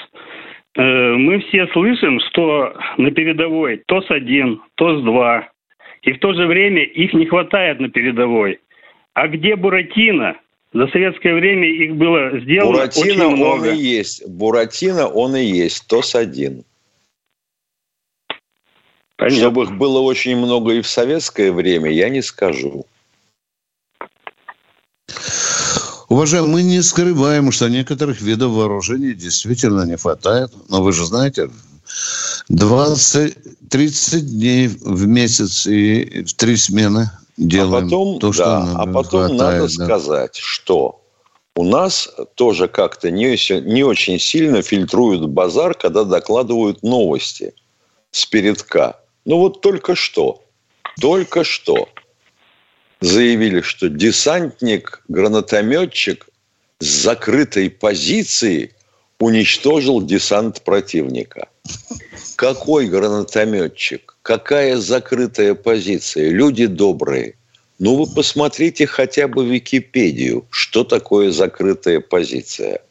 [0.75, 0.81] Э,
[1.15, 5.43] мы все слышим, что на передовой ТОС-1, ТОС-2,
[6.03, 8.59] и в то же время их не хватает на передовой.
[9.13, 10.37] А где Буратино?
[10.73, 13.67] За советское время их было сделано Буратино очень много.
[13.67, 14.27] он и есть.
[14.29, 15.85] Буратино он и есть.
[15.87, 16.63] ТОС-1.
[19.21, 19.39] Понятно.
[19.39, 22.87] Чтобы их было очень много и в советское время, я не скажу.
[26.09, 30.51] Уважаемые, мы не скрываем, что некоторых видов вооружений действительно не хватает.
[30.69, 31.51] Но вы же знаете,
[32.51, 38.81] 20-30 дней в месяц и в три смены делаем а потом, то, что да, нам
[38.81, 39.85] А потом хватает, надо да.
[39.85, 40.99] сказать, что
[41.55, 43.37] у нас тоже как-то не,
[43.71, 47.53] не очень сильно фильтруют базар, когда докладывают новости
[48.09, 49.00] с передка.
[49.25, 50.43] Ну вот только что,
[50.99, 51.89] только что
[53.01, 56.27] заявили, что десантник-гранатометчик
[56.79, 58.73] с закрытой позиции
[59.19, 61.49] уничтожил десант противника.
[62.35, 64.17] Какой гранатометчик?
[64.23, 66.29] Какая закрытая позиция?
[66.29, 67.35] Люди добрые.
[67.77, 72.81] Ну, вы посмотрите хотя бы Википедию, что такое закрытая позиция.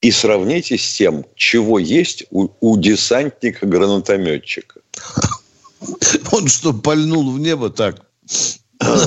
[0.00, 4.80] И сравните с тем, чего есть у, у десантника-гранатометчика.
[6.32, 7.96] Он что, пальнул в небо так?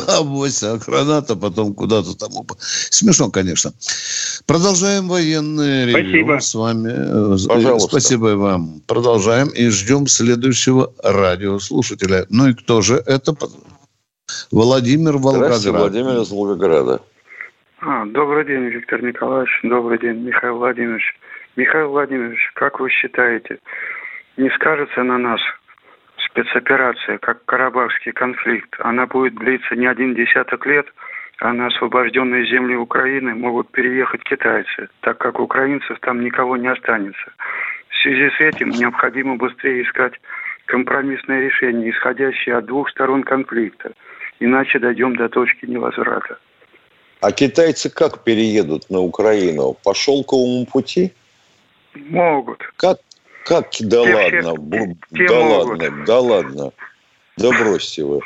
[0.08, 2.32] Авось, а граната потом куда-то там.
[2.58, 3.72] Смешно, конечно.
[4.46, 6.90] Продолжаем военное ревью с вами.
[7.48, 7.90] Пожалуйста.
[7.90, 8.82] Спасибо вам.
[8.88, 12.26] Продолжаем и ждем следующего радиослушателя.
[12.30, 13.36] Ну и кто же это?
[14.52, 15.58] Владимир Волгоград.
[15.60, 17.02] Здравствуйте, Владимир из Волгограда.
[17.80, 19.52] А, добрый день, Виктор Николаевич.
[19.64, 21.04] Добрый день, Михаил Владимирович.
[21.56, 23.60] Михаил Владимирович, как вы считаете,
[24.38, 25.40] не скажется на нас
[26.38, 28.76] спецоперация, как Карабахский конфликт?
[28.80, 30.86] Она будет длиться не один десяток лет,
[31.40, 37.32] а на освобожденные земли Украины могут переехать китайцы, так как украинцев там никого не останется.
[37.90, 40.14] В связи с этим необходимо быстрее искать
[40.66, 43.92] компромиссное решение, исходящее от двух сторон конфликта.
[44.40, 46.38] Иначе дойдем до точки невозврата.
[47.22, 49.76] А китайцы как переедут на Украину?
[49.84, 51.14] По шелковому пути?
[51.96, 52.62] Могут.
[52.76, 53.00] Как?
[53.48, 53.70] Как?
[53.80, 54.56] Да те ладно.
[54.56, 55.80] Все, те, да могут.
[55.80, 56.72] ладно, да ладно.
[57.38, 58.20] Да бросьте вы.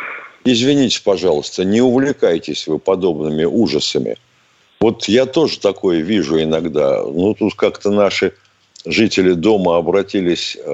[0.44, 4.18] Извините, пожалуйста, не увлекайтесь вы подобными ужасами.
[4.80, 7.04] Вот я тоже такое вижу иногда.
[7.04, 8.34] Ну, тут как-то наши
[8.84, 10.66] жители дома обратились э,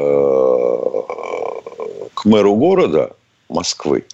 [2.14, 3.12] к мэру города
[3.50, 4.06] Москвы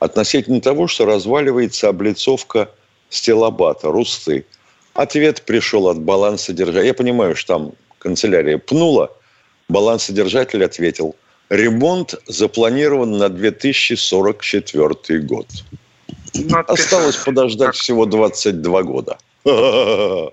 [0.00, 2.70] относительно того, что разваливается облицовка
[3.08, 4.44] стилобата, русты.
[4.92, 6.84] Ответ пришел от балансодержателя.
[6.84, 9.15] Я понимаю, что там канцелярия пнула.
[9.68, 11.16] Балансодержатель ответил,
[11.48, 15.46] ремонт запланирован на 2044 год.
[16.34, 19.18] Ну, Осталось подождать всего 22 года.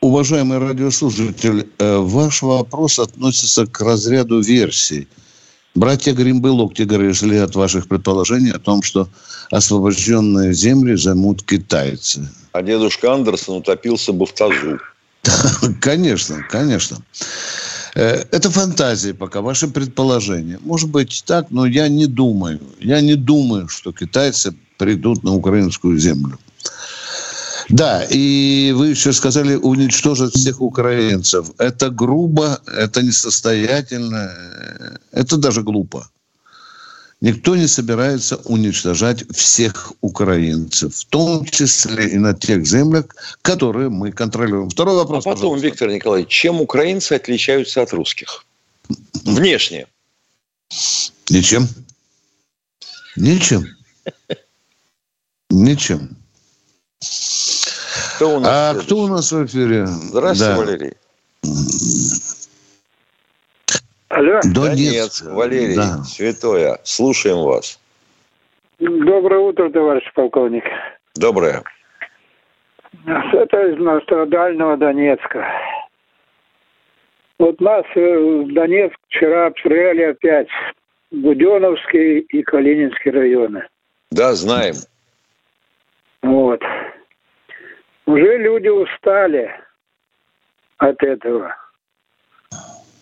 [0.00, 5.08] Уважаемый радиослушатель, э, ваш вопрос относится к разряду версий–
[5.74, 9.08] Братья Гримбы Локтигеры шли от ваших предположений о том, что
[9.50, 12.28] освобожденные земли займут китайцы.
[12.52, 14.78] А дедушка Андерсон утопился бы в тазу.
[15.80, 16.98] Конечно, конечно.
[17.94, 20.58] Э, это фантазии пока, ваши предположения.
[20.62, 22.60] Может быть так, но я не думаю.
[22.80, 26.38] Я не думаю, что китайцы придут на украинскую землю.
[27.70, 31.46] Да, и вы еще сказали уничтожить всех украинцев.
[31.58, 34.30] Это грубо, это несостоятельно,
[35.12, 36.08] это даже глупо.
[37.24, 43.06] Никто не собирается уничтожать всех украинцев, в том числе и на тех землях,
[43.40, 44.68] которые мы контролируем.
[44.68, 45.24] Второй вопрос.
[45.24, 45.66] А потом, пожалуйста.
[45.66, 48.44] Виктор Николаевич, чем украинцы отличаются от русских?
[49.24, 49.86] Внешне.
[51.30, 51.66] Ничем.
[53.16, 53.68] Ничем.
[55.48, 56.18] Ничем.
[58.16, 59.86] Кто у нас а кто у нас в эфире?
[59.86, 60.56] Здравствуйте, да.
[60.58, 60.92] Валерий.
[64.14, 64.40] Алло.
[64.44, 66.04] Донецк, Валерий, да.
[66.04, 66.78] святое.
[66.84, 67.80] Слушаем вас.
[68.78, 70.62] Доброе утро, товарищ полковник.
[71.16, 71.64] Доброе.
[73.06, 75.44] Это из многострадального Донецка.
[77.40, 80.48] Вот нас э, в Донецк вчера обстреляли опять
[81.10, 83.66] Буденовский и Калининский районы.
[84.12, 84.76] Да, знаем.
[86.22, 86.62] Вот.
[88.06, 89.50] Уже люди устали
[90.78, 91.56] от этого.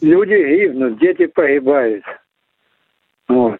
[0.02, 2.04] Люди гибнут, дети погибают.
[3.28, 3.56] Вот.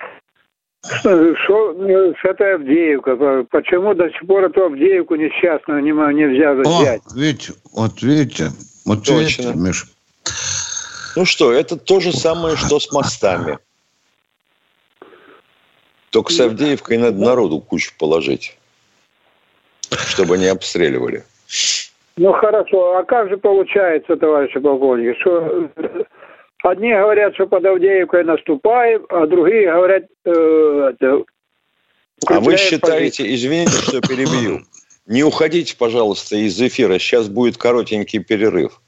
[0.85, 3.47] Что, что ну, с этой Авдеевка?
[3.51, 7.01] Почему до сих пор эту Авдеевку несчастную не, нельзя взять?
[7.07, 8.49] О, видите, вот видите,
[8.85, 9.43] вот Точно.
[9.43, 9.87] видите, Миша.
[11.15, 13.59] Ну что, это то же самое, что с мостами.
[16.11, 18.59] Только с Авдеевкой надо народу кучу положить,
[19.91, 21.23] чтобы не обстреливали.
[22.17, 25.71] Ну хорошо, а как же получается, товарищи полковники, что
[26.65, 30.05] одни говорят, что под Авдеевкой наступаем, а другие говорят...
[30.25, 30.93] Э,
[32.27, 33.35] а вы считаете, позицию.
[33.35, 34.65] извините, что перебью,
[35.07, 38.81] не уходите, пожалуйста, из эфира, сейчас будет коротенький перерыв.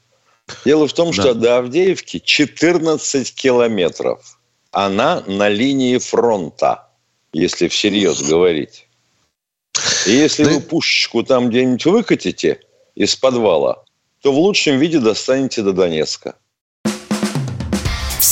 [0.63, 1.41] Дело в том, что да.
[1.41, 4.39] до Авдеевки 14 километров.
[4.71, 6.89] Она на линии фронта,
[7.33, 8.87] если всерьез говорить.
[10.05, 10.51] И если да...
[10.51, 12.59] вы пушечку там где-нибудь выкатите
[12.93, 13.83] из подвала,
[14.21, 16.35] то в лучшем виде достанете до Донецка.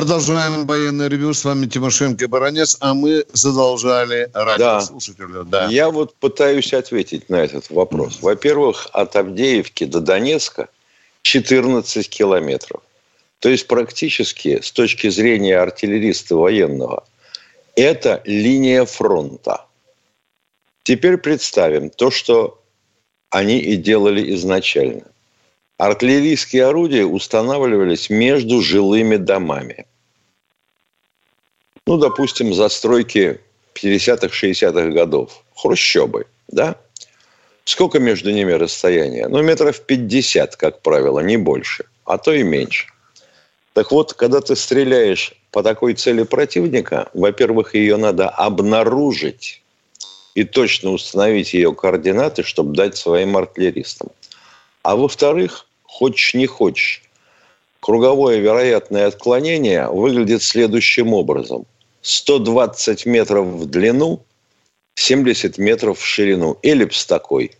[0.00, 1.34] Продолжаем военное ревю.
[1.34, 5.44] С вами Тимошенко и Баранец, а мы задолжали радиослушателю.
[5.44, 5.66] Да.
[5.66, 5.68] да.
[5.68, 8.22] Я вот пытаюсь ответить на этот вопрос.
[8.22, 10.70] Во-первых, от Авдеевки до Донецка
[11.20, 12.80] 14 километров.
[13.40, 17.04] То есть практически с точки зрения артиллериста военного
[17.76, 19.66] это линия фронта.
[20.82, 22.58] Теперь представим то, что
[23.28, 25.04] они и делали изначально.
[25.76, 29.86] Артиллерийские орудия устанавливались между жилыми домами.
[31.86, 33.40] Ну, допустим, застройки
[33.74, 35.44] 50-х, 60-х годов.
[35.54, 36.76] Хрущебы, да?
[37.64, 39.28] Сколько между ними расстояние?
[39.28, 42.86] Ну, метров 50, как правило, не больше, а то и меньше.
[43.72, 49.62] Так вот, когда ты стреляешь по такой цели противника, во-первых, ее надо обнаружить
[50.34, 54.08] и точно установить ее координаты, чтобы дать своим артиллеристам.
[54.82, 57.02] А во-вторых, хочешь не хочешь,
[57.80, 61.66] круговое вероятное отклонение выглядит следующим образом.
[62.02, 64.22] 120 метров в длину,
[64.94, 66.58] 70 метров в ширину.
[66.62, 67.52] Эллипс такой.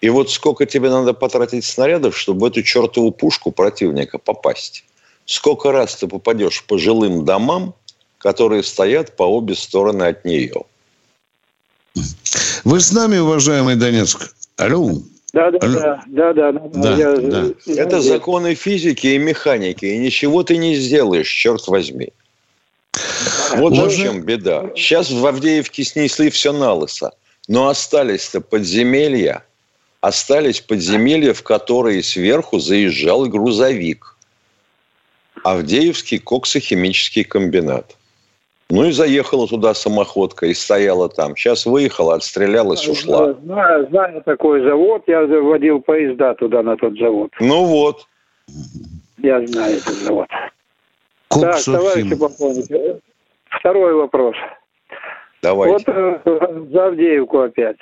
[0.00, 4.84] И вот сколько тебе надо потратить снарядов, чтобы в эту чертову пушку противника попасть?
[5.26, 7.74] Сколько раз ты попадешь по жилым домам,
[8.18, 10.64] которые стоят по обе стороны от нее?
[12.64, 14.34] Вы с нами, уважаемый Донецк?
[14.56, 14.90] Алло.
[15.32, 16.96] Да, да, да, да, да, да.
[16.96, 17.46] Я, да.
[17.66, 22.10] Это законы физики и механики, и ничего ты не сделаешь, черт возьми.
[23.56, 23.88] Вот Можно...
[23.88, 24.70] в чем беда.
[24.76, 27.12] Сейчас в Авдеевке снесли все на лысо,
[27.48, 29.42] но остались-то подземелья,
[30.02, 34.16] остались подземелья, в которые сверху заезжал грузовик.
[35.44, 37.96] Авдеевский коксохимический комбинат.
[38.74, 41.36] Ну и заехала туда самоходка и стояла там.
[41.36, 43.34] Сейчас выехала, отстрелялась, ушла.
[43.34, 45.02] Знаю, знаю такой завод.
[45.06, 47.30] Я водил поезда туда, на тот завод.
[47.38, 48.06] Ну вот.
[49.18, 50.26] Я знаю этот завод.
[51.28, 53.00] Так, товарищи полковники,
[53.50, 54.36] второй вопрос.
[55.42, 55.72] Давайте.
[55.72, 57.76] Вот э, за Авдеевку опять.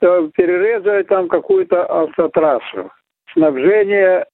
[0.00, 2.90] Э, перерезали там какую-то автотрассу.
[3.34, 4.24] Снабжение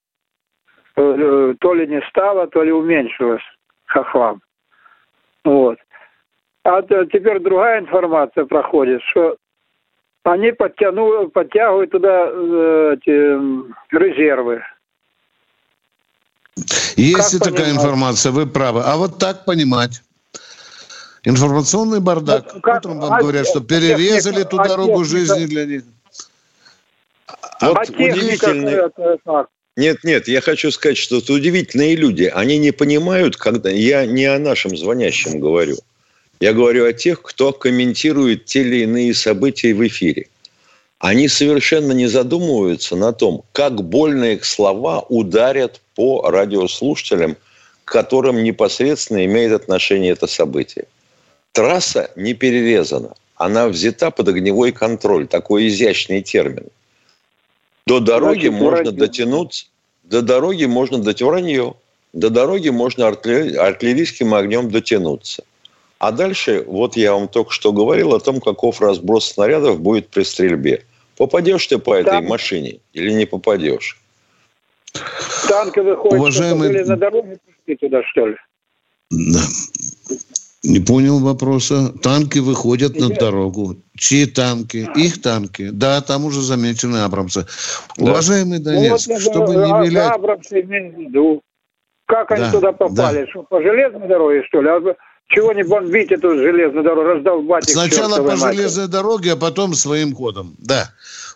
[0.94, 3.42] э, то ли не стало, то ли уменьшилось
[3.86, 4.40] хохлам.
[5.45, 5.78] Вот.
[6.64, 9.36] А теперь другая информация проходит, что
[10.24, 14.62] они подтяну, подтягивают туда э, эти резервы.
[16.97, 18.82] Есть как и такая информация, вы правы.
[18.84, 20.03] А вот так понимать.
[21.24, 22.55] Информационный бардак.
[22.55, 25.64] Ну, как, Утром вам а, говорят, что перерезали а, ту а, дорогу а, жизни для
[25.64, 25.82] них.
[27.61, 28.90] Вот а удивительный...
[29.76, 32.30] Нет, нет, я хочу сказать, что это удивительные люди.
[32.32, 33.70] Они не понимают, когда...
[33.70, 35.78] Я не о нашем звонящем говорю.
[36.38, 40.28] Я говорю о тех, кто комментирует те или иные события в эфире.
[41.00, 47.36] Они совершенно не задумываются на том, как больно их слова ударят по радиослушателям,
[47.84, 50.86] к которым непосредственно имеет отношение это событие.
[51.52, 53.14] Трасса не перерезана.
[53.34, 55.26] Она взята под огневой контроль.
[55.26, 56.68] Такой изящный термин.
[57.87, 58.93] До дороги Значит, можно вранье.
[58.93, 59.66] дотянуться.
[60.03, 61.74] До дороги можно дать вранье.
[62.12, 65.45] До дороги можно артиллерийским огнем дотянуться.
[65.99, 70.22] А дальше, вот я вам только что говорил о том, каков разброс снарядов будет при
[70.22, 70.85] стрельбе.
[71.16, 72.26] Попадешь ты по этой Там...
[72.26, 73.99] машине или не попадешь?
[75.49, 76.85] Танки выходят Уважаемый...
[76.85, 77.39] на дороге
[77.80, 78.37] туда, что ли?
[79.11, 79.41] Да.
[80.64, 81.92] Не понял вопроса.
[82.02, 83.76] Танки выходят на дорогу.
[83.98, 84.88] Чьи танки?
[84.96, 85.68] Их танки.
[85.70, 87.46] Да, там уже замечены Абрамсы.
[87.98, 88.12] Да.
[88.12, 90.10] Уважаемый Донец, ну, вот, чтобы не а, вилять...
[90.10, 91.42] Абрамсы имею в виду.
[92.06, 93.24] Как они да, туда попали?
[93.24, 93.30] Да.
[93.30, 94.68] Что, по железной дороге, что ли?
[94.70, 94.80] А
[95.28, 98.56] чего не бомбить эту железную дорогу, раздолбать Сначала по матери.
[98.56, 100.54] железной дороге, а потом своим ходом.
[100.58, 100.90] Да.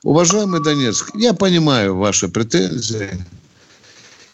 [0.04, 3.10] Уважаемый Донецк, я понимаю ваши претензии.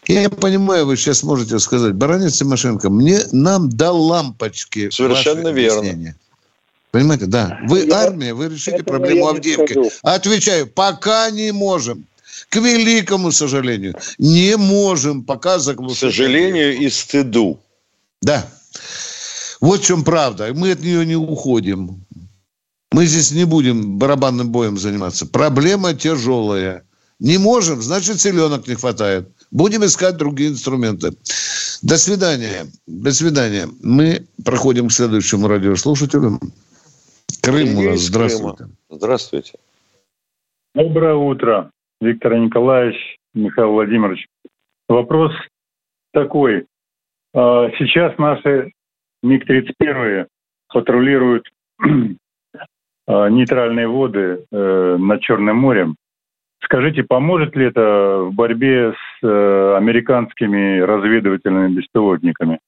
[0.06, 4.90] Я понимаю, вы сейчас можете сказать, Баранец Тимошенко, мне нам до лампочки.
[4.90, 6.14] Совершенно верно.
[6.90, 7.58] Понимаете, да.
[7.64, 9.76] Вы я, армия, вы решите проблему Авдеевки.
[10.02, 12.06] Отвечаю, пока не можем.
[12.48, 15.98] К великому сожалению, не можем пока заглушить.
[15.98, 17.58] К сожалению и стыду.
[18.22, 18.46] Да.
[19.60, 20.52] Вот в чем правда.
[20.54, 22.04] Мы от нее не уходим.
[22.92, 25.26] Мы здесь не будем барабанным боем заниматься.
[25.26, 26.84] Проблема тяжелая.
[27.18, 29.28] Не можем, значит, селенок не хватает.
[29.54, 31.10] Будем искать другие инструменты.
[31.80, 32.66] До свидания.
[32.88, 33.68] До свидания.
[33.84, 36.40] Мы проходим к следующему радиослушателю.
[37.40, 38.00] Крым у нас.
[38.00, 38.64] Здравствуйте.
[38.90, 39.52] Здравствуйте.
[40.74, 42.96] Доброе утро, Виктор Николаевич,
[43.32, 44.26] Михаил Владимирович.
[44.88, 45.30] Вопрос
[46.12, 46.66] такой.
[47.32, 48.72] А, сейчас наши
[49.22, 50.26] МиГ-31
[50.72, 51.46] патрулируют
[53.06, 55.94] а, нейтральные воды э, над Черным морем
[56.64, 62.58] Скажите, поможет ли это в борьбе с э, американскими разведывательными беспилотниками?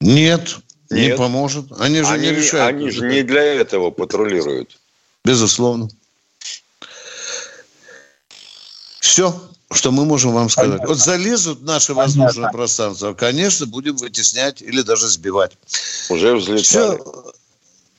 [0.00, 0.56] Нет,
[0.90, 1.66] Нет, не поможет.
[1.78, 2.76] Они же они, не решают.
[2.76, 4.78] Они же не для этого патрулируют.
[5.24, 5.88] Безусловно.
[9.00, 9.34] Все,
[9.72, 10.80] что мы можем вам сказать.
[10.86, 15.56] Вот залезут в наше воздушное пространство, конечно, будем вытеснять или даже сбивать.
[16.08, 16.62] Уже взлетали.
[16.62, 16.98] Все.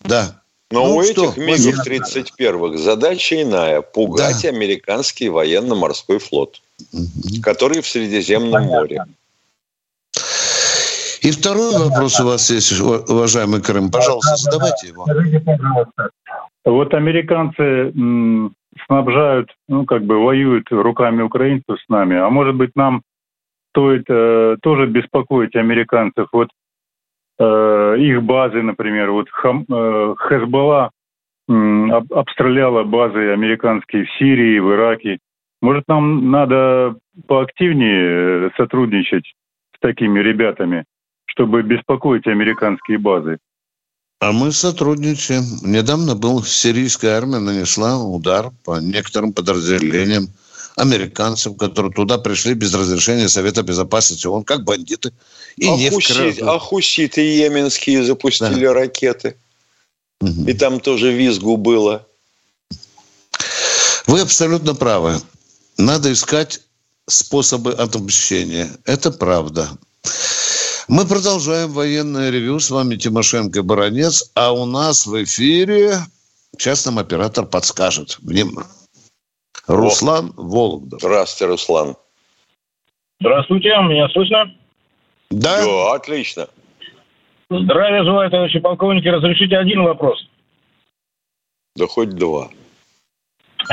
[0.02, 0.42] Да.
[0.72, 1.26] Но ну, у что?
[1.26, 4.50] этих МиГов-31 задача иная– пугать да.
[4.50, 6.62] американский военно-морской флот,
[6.94, 7.42] угу.
[7.42, 8.76] который в Средиземном Понятно.
[8.76, 9.06] море.
[11.22, 13.90] И второй вопрос у вас есть, уважаемый Крым.
[13.92, 15.06] Пожалуйста, задавайте его.
[16.66, 17.92] Вот американцы
[18.86, 22.18] снабжают, ну, как бы воюют руками украинцев с нами.
[22.18, 23.02] А может быть, нам
[23.72, 26.28] стоит э, тоже беспокоить американцев.
[26.32, 26.50] Вот
[27.40, 30.92] э, их базы, например, вот Хам, э, Хезболла
[31.48, 31.54] э,
[32.12, 35.20] обстреляла базы американские в Сирии, в Ираке.
[35.62, 36.96] Может, нам надо
[37.28, 39.34] поактивнее э, сотрудничать
[39.76, 40.86] с такими ребятами,
[41.26, 43.40] чтобы беспокоить американские базы?
[44.22, 45.44] А мы сотрудничаем.
[45.64, 50.28] Недавно был сирийская армия нанесла удар по некоторым подразделениям
[50.76, 54.28] американцев, которые туда пришли без разрешения Совета Безопасности.
[54.28, 55.12] Он как бандиты.
[55.60, 58.74] И а, не хусит, а хуситы йеменские запустили да.
[58.74, 59.36] ракеты.
[60.22, 60.48] Угу.
[60.48, 62.08] И там тоже визгу было.
[64.08, 65.18] Вы абсолютно правы.
[65.78, 66.62] Надо искать
[67.08, 68.70] способы отмщения.
[68.86, 69.70] Это правда.
[70.88, 72.60] Мы продолжаем военное ревю.
[72.60, 74.32] С вами Тимошенко Баранец.
[74.36, 76.00] А у нас в эфире
[76.58, 78.18] сейчас нам оператор подскажет.
[78.22, 78.70] Внимание.
[79.68, 80.42] Руслан О.
[80.42, 81.02] Вологдов.
[81.02, 81.96] Здравствуйте, Руслан.
[83.20, 84.56] Здравствуйте, меня слышно?
[85.32, 85.64] Да.
[85.64, 86.48] Да, отлично.
[87.50, 89.08] Здравия желаю, товарищи полковники.
[89.08, 90.28] Разрешите один вопрос?
[91.76, 92.50] Да хоть два.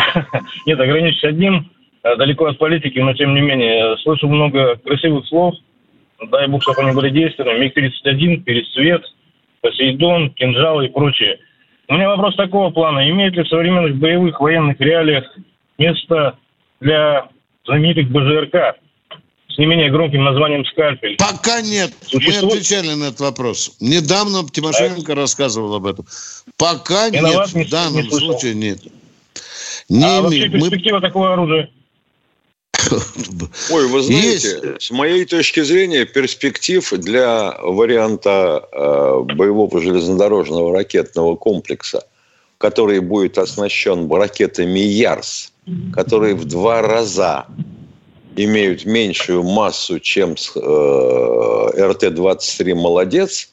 [0.66, 1.70] Нет, ограничусь одним.
[2.02, 3.96] Далеко от политики, но тем не менее.
[3.98, 5.54] Слышу много красивых слов
[6.24, 9.04] дай бог, чтобы они были действенными, МиГ-31, Пересвет,
[9.60, 11.38] Посейдон, Кинжал и прочее.
[11.88, 13.08] У меня вопрос такого плана.
[13.10, 15.24] Имеет ли в современных боевых военных реалиях
[15.78, 16.36] место
[16.80, 17.28] для
[17.64, 18.78] знаменитых БЖРК
[19.56, 21.16] с не менее громким названием «Скальпель»?
[21.16, 21.90] Пока нет.
[22.06, 22.42] Существует?
[22.42, 23.76] Мы отвечали на этот вопрос.
[23.80, 25.14] Недавно Тимошенко а...
[25.14, 26.06] рассказывал об этом.
[26.58, 27.48] Пока Я нет.
[27.48, 28.80] В данном не случае нет.
[29.88, 31.00] Не а вообще перспектива Мы...
[31.00, 31.70] такого оружия?
[33.70, 34.82] Ой, вы знаете, Есть.
[34.82, 42.06] с моей точки зрения, перспектив для варианта э, боевого железнодорожного ракетного комплекса,
[42.58, 45.52] который будет оснащен ракетами Ярс,
[45.94, 47.46] которые в два раза
[48.36, 50.58] имеют меньшую массу, чем э,
[51.78, 53.50] РТ-23 «Молодец»,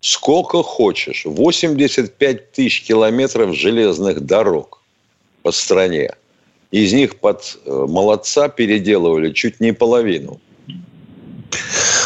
[0.00, 1.24] сколько хочешь.
[1.24, 4.80] 85 тысяч километров железных дорог
[5.42, 6.14] по стране–
[6.72, 10.40] из них под э, молодца переделывали чуть не половину.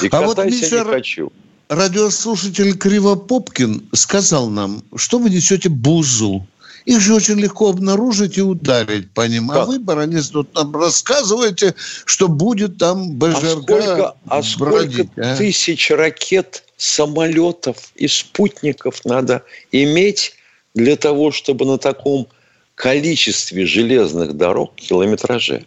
[0.02, 1.32] И а вот Миша, не хочу.
[1.68, 6.44] радиослушатель Кривопопкин сказал нам, что вы несете бузу.
[6.86, 9.50] Их же очень легко обнаружить и ударить по ним.
[9.50, 9.62] А как?
[9.64, 11.74] А вы, баронец, тут нам рассказываете,
[12.04, 15.36] что будет там БЖРК А сколько, а сколько а?
[15.36, 20.34] тысяч ракет, самолетов и спутников надо иметь
[20.74, 22.28] для того, чтобы на таком
[22.76, 25.64] количестве железных дорог, километраже,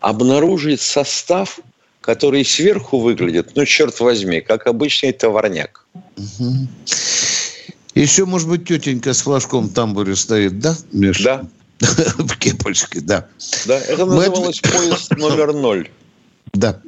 [0.00, 1.60] обнаружить состав,
[2.00, 5.86] который сверху выглядит, ну, черт возьми, как обычный товарняк.
[6.16, 6.68] Угу.
[7.98, 11.24] Еще, может быть, тетенька с флажком в тамбуре стоит, да, Миша?
[11.24, 11.46] Да.
[12.18, 13.26] В кепочке, да.
[13.66, 14.70] Да, это называлось Мы...
[14.70, 15.88] поезд номер ноль.
[16.52, 16.80] Да.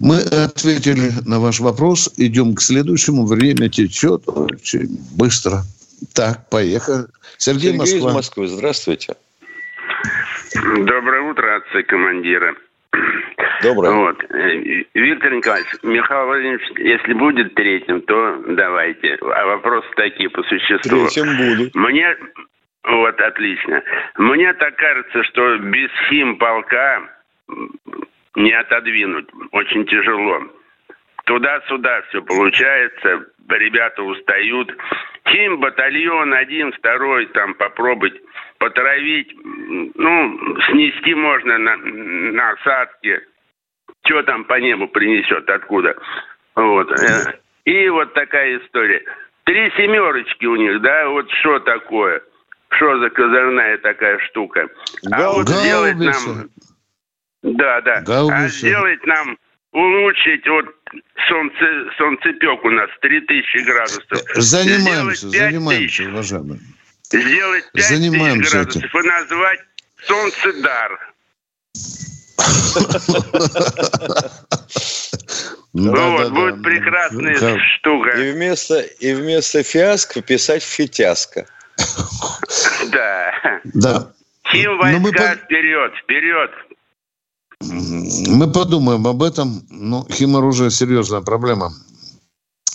[0.00, 2.12] Мы ответили на ваш вопрос.
[2.16, 3.26] Идем к следующему.
[3.26, 5.62] Время течет очень быстро.
[6.14, 7.06] Так, поехали.
[7.38, 8.10] Сергей, Сергей Москва.
[8.10, 9.14] из Москвы, здравствуйте.
[10.54, 12.54] Доброе утро, отцы командира.
[13.62, 13.92] Доброе.
[13.92, 14.24] Вот.
[14.30, 19.18] Э, Виктор Николаевич, Михаил Владимирович, если будет третьим, то давайте.
[19.20, 21.06] А вопросы такие по существу.
[21.06, 21.70] Третьим буду.
[21.74, 22.16] Мне,
[22.84, 23.82] вот, отлично.
[24.16, 27.02] Мне так кажется, что без химполка
[28.36, 29.28] не отодвинуть.
[29.52, 30.40] Очень тяжело.
[31.24, 34.74] Туда-сюда все получается, ребята устают.
[35.28, 38.14] Хим, батальон, один, второй, там попробовать
[38.60, 39.34] потравить,
[39.94, 43.22] ну, снести можно на, на осадке.
[44.04, 45.94] Что там по небу принесет, откуда.
[46.54, 46.90] Вот.
[46.92, 49.02] Э, и вот такая история.
[49.44, 52.22] Три семерочки у них, да, вот что такое?
[52.68, 54.68] Что за козырная такая штука?
[55.10, 56.48] А вот сделать нам...
[57.42, 58.02] Да, да.
[58.06, 59.38] А сделать нам
[59.72, 60.66] улучшить вот
[61.28, 64.18] солнце, солнцепек у нас 3000 градусов.
[64.34, 66.60] Занимаемся, занимаемся, уважаемые.
[67.12, 69.00] Сделать 5000 градусов этим.
[69.00, 69.60] и назвать
[70.06, 71.12] солнцедар.
[75.72, 78.10] Ну вот, будет прекрасная штука.
[78.10, 81.46] И вместо, и вместо фиаско писать фитяска.
[82.90, 83.32] Да.
[83.64, 84.12] Да.
[84.50, 86.50] Хим войска вперед, вперед.
[87.60, 89.62] Мы подумаем об этом.
[89.70, 91.72] Ну, химоружие серьезная проблема.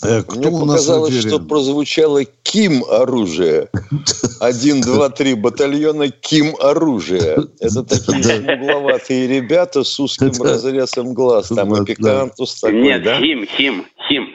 [0.06, 3.70] Э, кто Мне показалось, что прозвучало Ким оружие.
[4.40, 7.38] Один, два, три батальона Ким оружие.
[7.60, 11.50] Это такие смугловатые ребята с узким разрезом глаз.
[11.50, 14.28] Там и пикантус такой, Нет, Хим, Хим, Хим.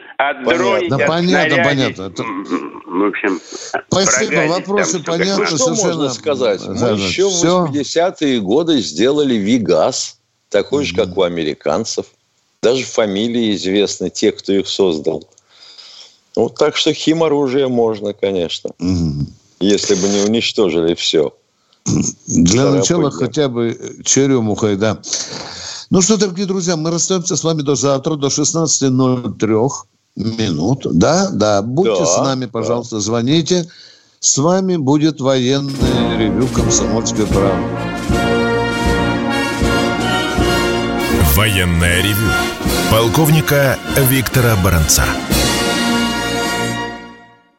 [0.44, 2.12] Дрони, да, понятно, понятно.
[2.86, 3.40] В общем,
[3.88, 5.46] Спасибо, вопросы понятны.
[5.46, 5.94] Что совершенно...
[5.94, 6.60] можно сказать?
[6.66, 10.18] Мы еще в 80-е годы сделали Вигаз,
[10.50, 12.06] такой же, как у американцев.
[12.62, 15.26] Даже фамилии известны, те, кто их создал.
[16.36, 18.70] Ну, так что химоружие можно, конечно.
[18.78, 19.26] Угу.
[19.60, 21.34] Если бы не уничтожили все.
[22.26, 23.26] Для Вторая начала пыльня.
[23.26, 24.98] хотя бы черемухой, да.
[25.90, 29.70] Ну что, дорогие друзья, мы расстаемся с вами до завтра, до 16.03
[30.16, 30.86] минут.
[30.92, 33.00] Да, да, будьте да, с нами, пожалуйста, да.
[33.00, 33.68] звоните.
[34.20, 37.64] С вами будет военное ревю «Комсомольской правды».
[41.34, 42.28] Военное ревю
[42.90, 45.04] полковника Виктора Баранца.